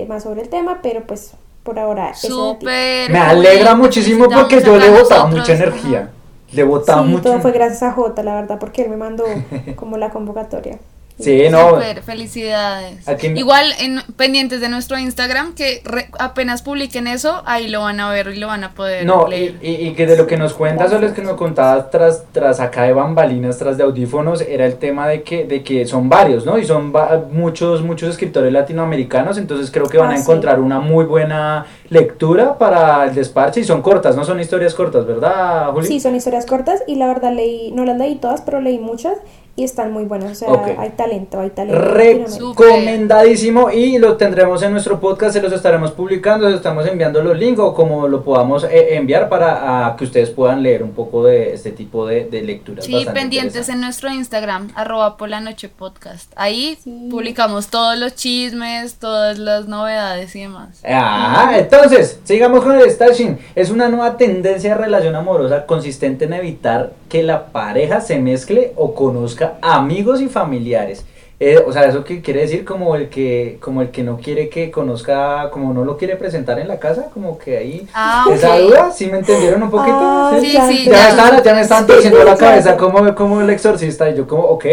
[0.06, 1.32] más sobre el tema, pero pues
[1.64, 2.14] por ahora...
[2.14, 3.10] Súper.
[3.10, 6.12] Me alegra muchísimo porque yo le he botado mucha energía.
[6.52, 7.24] Le he botado sí, mucho.
[7.24, 9.24] todo fue gracias a Jota, la verdad, porque él me mandó
[9.76, 10.78] como la convocatoria.
[11.18, 11.70] Sí, no.
[11.70, 13.04] Super, felicidades.
[13.34, 15.82] Igual en pendientes de nuestro Instagram, que
[16.18, 19.56] apenas publiquen eso, ahí lo van a ver y lo van a poder no, leer.
[19.60, 22.60] Y, y, que de lo que nos cuentas, solo es que nos contabas tras, tras
[22.60, 26.46] acá de bambalinas, tras de audífonos, era el tema de que, de que son varios,
[26.46, 26.56] ¿no?
[26.56, 26.92] Y son
[27.32, 32.56] muchos, muchos escritores latinoamericanos, entonces creo que van a ah, encontrar una muy buena lectura
[32.58, 35.86] para el despacho y son cortas, no son historias cortas, ¿verdad, Juli?
[35.86, 39.18] Sí, son historias cortas y la verdad leí, no las leí todas, pero leí muchas
[39.58, 40.30] y están muy buenas.
[40.30, 41.80] O sea, hay talento, hay talento.
[41.80, 47.36] Recomendadísimo y lo tendremos en nuestro podcast, se los estaremos publicando, les estamos enviando los
[47.36, 51.54] links o como lo podamos eh, enviar para que ustedes puedan leer un poco de
[51.54, 52.84] este tipo de, de lecturas.
[52.84, 56.32] Sí, pendientes en nuestro Instagram, arroba por la noche podcast.
[56.36, 56.78] Ahí
[57.10, 60.80] publicamos todos los chismes, todas las novedades y demás.
[60.84, 63.36] Ah, entonces, sigamos con el stashing.
[63.56, 68.72] Es una nueva tendencia de relación amorosa consistente en evitar que la pareja se mezcle
[68.76, 71.04] o conozca amigos y familiares.
[71.40, 74.48] Eh, o sea, eso que quiere decir como el que como el que no quiere
[74.48, 78.56] que conozca, como no lo quiere presentar en la casa, como que ahí Ah, esa
[78.56, 78.60] ok.
[78.62, 79.96] duda, ¿sí me entendieron un poquito?
[80.00, 81.02] Ah, Sí, ya sí, Ya, ya.
[81.04, 82.36] me estaban, ya me estaban torciendo la ya.
[82.38, 84.64] cabeza como, como el exorcista y yo como, ok,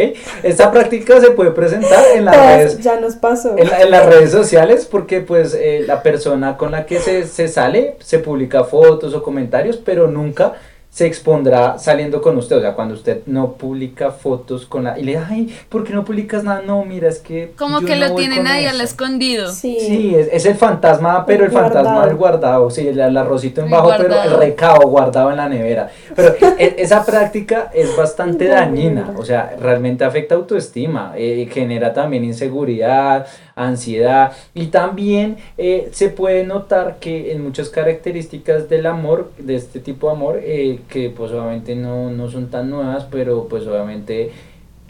[0.41, 3.55] esta práctica se puede presentar en las Todas- redes, ya nos pasó.
[3.55, 7.27] en, la- en las redes sociales porque pues eh, la persona con la que se,
[7.27, 10.53] se sale se publica fotos o comentarios, pero nunca
[10.95, 14.97] se expondrá saliendo con usted, o sea, cuando usted no publica fotos con la...
[14.97, 16.61] Y le ay, ¿por qué no publicas nada?
[16.65, 17.51] No, mira, es que...
[17.57, 18.85] Como yo que no lo tienen con ahí al eso".
[18.85, 19.51] escondido.
[19.51, 19.75] Sí.
[19.81, 23.59] Sí, es, es el fantasma, pero el, El fantasma del guardado, sí, el, el arrocito
[23.59, 25.89] en El bajo, pero el recao guardado en la nevera.
[26.15, 32.23] Pero e- esa práctica es bastante dañina, o sea, realmente afecta autoestima, eh, genera también
[32.23, 39.55] inseguridad, ansiedad y también eh, se puede notar que en muchas características del amor, de
[39.55, 43.65] este tipo de amor, eh, que pues obviamente no, no son tan nuevas, pero pues
[43.65, 44.31] obviamente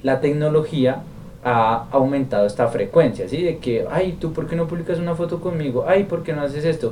[0.01, 1.03] la tecnología
[1.43, 3.43] ha aumentado esta frecuencia, ¿sí?
[3.43, 5.86] De que, ay, ¿tú por qué no publicas una foto conmigo?
[5.88, 6.91] Ay, ¿por qué no haces esto?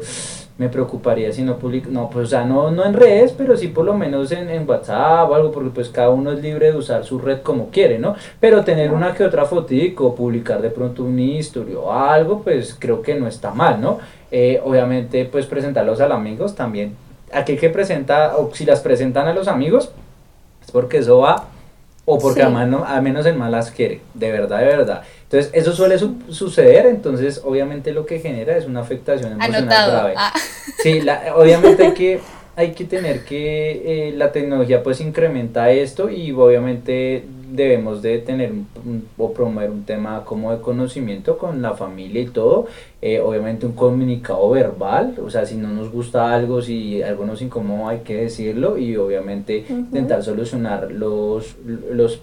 [0.60, 3.70] Me preocuparía si no publico, no, pues o sea, no, no en redes, pero sí
[3.70, 6.78] por lo menos en, en WhatsApp o algo, porque pues cada uno es libre de
[6.78, 8.16] usar su red como quiere, ¿no?
[8.40, 13.02] Pero tener una que otra fotico, publicar de pronto un history o algo, pues creo
[13.02, 13.98] que no está mal, ¿no?
[14.30, 16.96] Eh, obviamente, pues presentarlos a los amigos también.
[17.32, 19.90] Aquel que presenta, o si las presentan a los amigos,
[20.64, 21.46] es porque eso va
[22.06, 22.46] o porque Sí.
[22.46, 25.02] a, mano- a menos el mal las quiere, de verdad, de verdad.
[25.34, 29.92] Entonces, eso suele su- suceder, entonces obviamente lo que genera es una afectación emocional Anotado.
[29.92, 30.14] grave.
[30.16, 30.32] Ah,
[30.78, 32.20] Sí, la- obviamente hay que,
[32.56, 38.52] hay que tener que, eh, la tecnología pues incrementa esto y obviamente debemos de tener
[38.52, 42.66] un- o promover un tema como de conocimiento con la familia y todo,
[43.02, 47.42] eh, obviamente un comunicado verbal, o sea, si no nos gusta algo, si algo nos
[47.42, 51.56] incomoda hay que decirlo y obviamente intentar solucionar los,
[51.92, 52.20] los,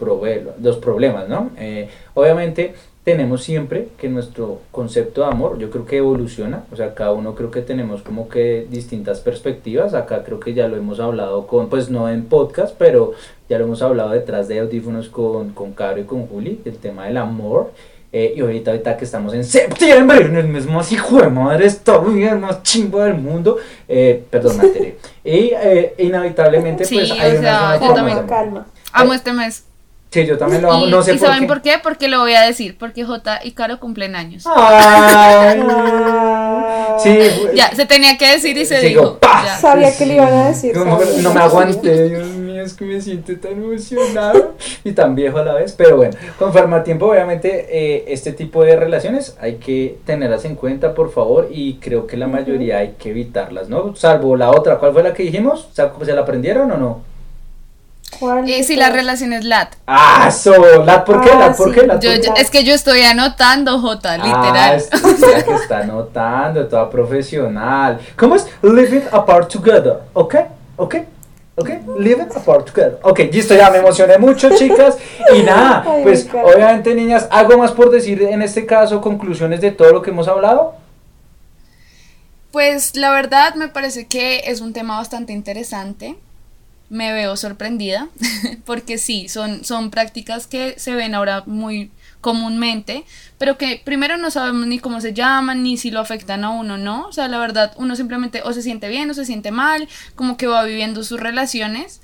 [0.60, 1.50] los problemas, ¿no?
[1.58, 2.74] Eh, obviamente
[3.10, 7.34] tenemos siempre que nuestro concepto de amor, yo creo que evoluciona, o sea, cada uno
[7.34, 11.68] creo que tenemos como que distintas perspectivas, acá creo que ya lo hemos hablado con,
[11.68, 13.12] pues no en podcast, pero
[13.48, 17.06] ya lo hemos hablado detrás de audífonos con, con Caro y con Juli, el tema
[17.06, 17.72] del amor,
[18.12, 21.66] eh, y ahorita, ahorita que estamos en septiembre, en el mes más hijo de madre,
[21.66, 23.56] está bien más chimbo del mundo,
[23.88, 24.98] eh, perdón, alteré.
[25.24, 28.24] y eh, inevitablemente Sí, pues o hay sea, yo también.
[28.28, 28.68] calma.
[28.92, 29.64] amo este mes.
[30.12, 31.46] Sí, yo también lo amo, y, no sé ¿y por saben qué.
[31.46, 31.74] por qué?
[31.80, 32.76] Porque lo voy a decir.
[32.76, 34.44] Porque J y Caro cumplen años.
[34.46, 36.96] Ay, Ah.
[37.02, 37.16] sí,
[37.54, 39.18] Ya, se tenía que decir y se Digo, dijo.
[39.44, 39.56] ya.
[39.56, 40.76] Sabía que le iban a decir.
[40.76, 44.54] No, no me aguanté, Dios mío, es que me siento tan emocionado
[44.84, 45.72] y tan viejo a la vez.
[45.78, 50.56] Pero bueno, conforme al tiempo, obviamente, eh, este tipo de relaciones hay que tenerlas en
[50.56, 53.94] cuenta, por favor, y creo que la mayoría hay que evitarlas, ¿no?
[53.94, 55.68] Salvo la otra, ¿cuál fue la que dijimos?
[55.72, 55.82] ¿Se
[56.14, 57.09] la aprendieron o no?
[58.18, 59.74] ¿Cuál Eh, si la relación es lat.
[59.86, 60.52] ¡Ah, eso!
[60.84, 61.30] ¿La por qué?
[61.32, 61.80] Ah, ¿La por sí.
[61.80, 61.86] qué?
[61.86, 62.26] ¿La Yo, por qué?
[62.26, 64.76] yo- es que yo estoy anotando, J, Ah, literal.
[64.76, 64.90] es
[65.22, 67.98] es que está anotando, toda profesional.
[68.16, 68.46] ¿Cómo es?
[68.62, 70.34] Live it apart together, ¿ok?
[70.76, 70.96] ¿Ok?
[71.56, 71.68] ¿Ok?
[71.98, 72.98] Live it apart together.
[73.02, 74.96] Ok, listo, ya me emocioné mucho, chicas.
[75.34, 79.00] Y nada, Ay, pues obviamente, niñas, ¿algo más por decir en este caso?
[79.00, 80.74] ¿Conclusiones de todo lo que hemos hablado?
[82.50, 86.16] Pues la verdad me parece que es un tema bastante interesante.
[86.90, 88.08] Me veo sorprendida
[88.66, 93.04] porque sí, son, son prácticas que se ven ahora muy comúnmente,
[93.38, 96.76] pero que primero no sabemos ni cómo se llaman, ni si lo afectan a uno,
[96.76, 97.06] ¿no?
[97.06, 100.36] O sea, la verdad, uno simplemente o se siente bien o se siente mal, como
[100.36, 102.00] que va viviendo sus relaciones,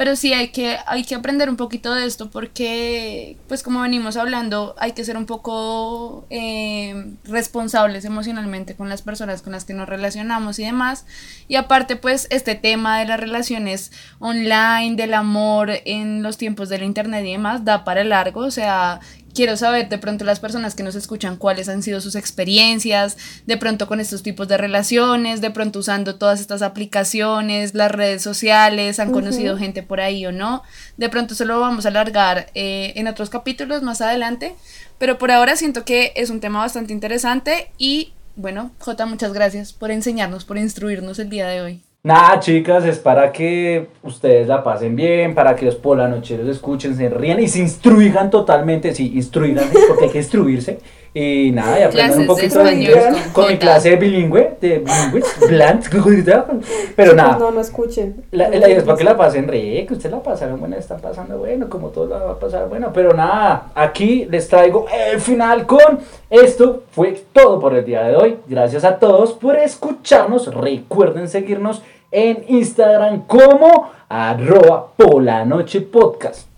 [0.00, 4.16] pero sí hay que, hay que aprender un poquito de esto porque, pues como venimos
[4.16, 9.74] hablando, hay que ser un poco eh, responsables emocionalmente con las personas con las que
[9.74, 11.04] nos relacionamos y demás.
[11.48, 16.82] Y aparte, pues este tema de las relaciones online, del amor en los tiempos del
[16.82, 19.00] internet y demás, da para largo, o sea...
[19.34, 23.16] Quiero saber de pronto las personas que nos escuchan cuáles han sido sus experiencias,
[23.46, 28.22] de pronto con estos tipos de relaciones, de pronto usando todas estas aplicaciones, las redes
[28.22, 30.62] sociales, han conocido gente por ahí o no.
[30.96, 34.54] De pronto se lo vamos a alargar eh, en otros capítulos más adelante,
[34.98, 39.72] pero por ahora siento que es un tema bastante interesante y bueno, Jota, muchas gracias
[39.72, 41.82] por enseñarnos, por instruirnos el día de hoy.
[42.02, 47.10] Nada, chicas, es para que ustedes la pasen bien, para que los polanocheros escuchen, se
[47.10, 48.94] rían y se instruigan totalmente.
[48.94, 50.78] Sí, instruigan, porque hay que instruirse.
[51.12, 54.78] Y nada, y aprendan un poquito de inglés con con mi clase de bilingüe, de
[54.78, 56.62] bilingüe, bland,
[56.94, 57.36] pero nada.
[57.36, 58.24] No, no escuchen.
[58.30, 61.00] La, la idea es para que la pasen re, que ustedes la pasaron bueno, están
[61.00, 65.20] pasando bueno, como todo la va a pasar bueno, pero nada, aquí les traigo el
[65.20, 65.98] final con
[66.30, 68.38] esto fue todo por el día de hoy.
[68.46, 70.54] Gracias a todos por escucharnos.
[70.54, 71.82] Recuerden seguirnos
[72.12, 76.49] en Instagram como arroba polanochepodcast.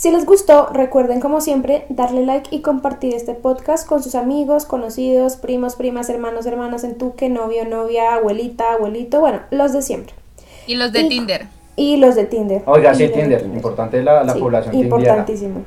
[0.00, 4.64] Si les gustó, recuerden como siempre darle like y compartir este podcast con sus amigos,
[4.64, 10.14] conocidos, primos, primas, hermanos, hermanas en tuque, novio, novia, abuelita, abuelito, bueno, los de siempre.
[10.66, 11.48] Y los de Y- Tinder.
[11.76, 12.62] Y los de Tinder.
[12.64, 14.96] Oiga, sí, Tinder, importante la, la Sí, población tindiera.
[14.96, 15.60] Importantísimo.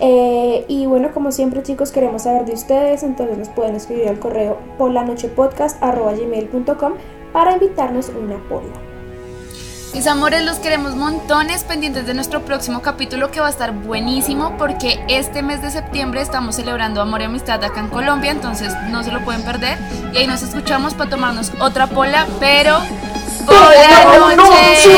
[0.00, 4.18] Eh, y bueno, como siempre chicos, queremos saber de ustedes, entonces nos pueden escribir al
[4.18, 6.92] correo polanochepodcast.gmail.com
[7.32, 8.68] para invitarnos una pola.
[9.94, 14.56] Mis amores, los queremos montones pendientes de nuestro próximo capítulo que va a estar buenísimo
[14.56, 19.02] porque este mes de septiembre estamos celebrando Amor y Amistad acá en Colombia, entonces no
[19.02, 19.76] se lo pueden perder.
[20.14, 22.78] Y ahí nos escuchamos para tomarnos otra pola, pero
[23.44, 24.88] por la noche.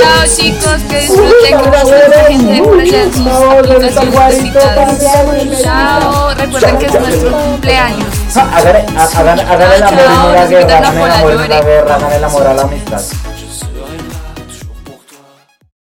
[0.00, 5.62] Chao chicos, que disfruten, que pasen mucha gente por allá en sus aplicaciones cositas.
[5.62, 8.08] Chao, recuerden que es nuestro cumpleaños.
[8.34, 11.18] Ah, hágale, hágale el amor y no la Chao, guerra, disfruten la hágale el pola,
[11.18, 11.66] amor y no la llore.
[11.66, 13.02] guerra, hágale el amor a la amistad.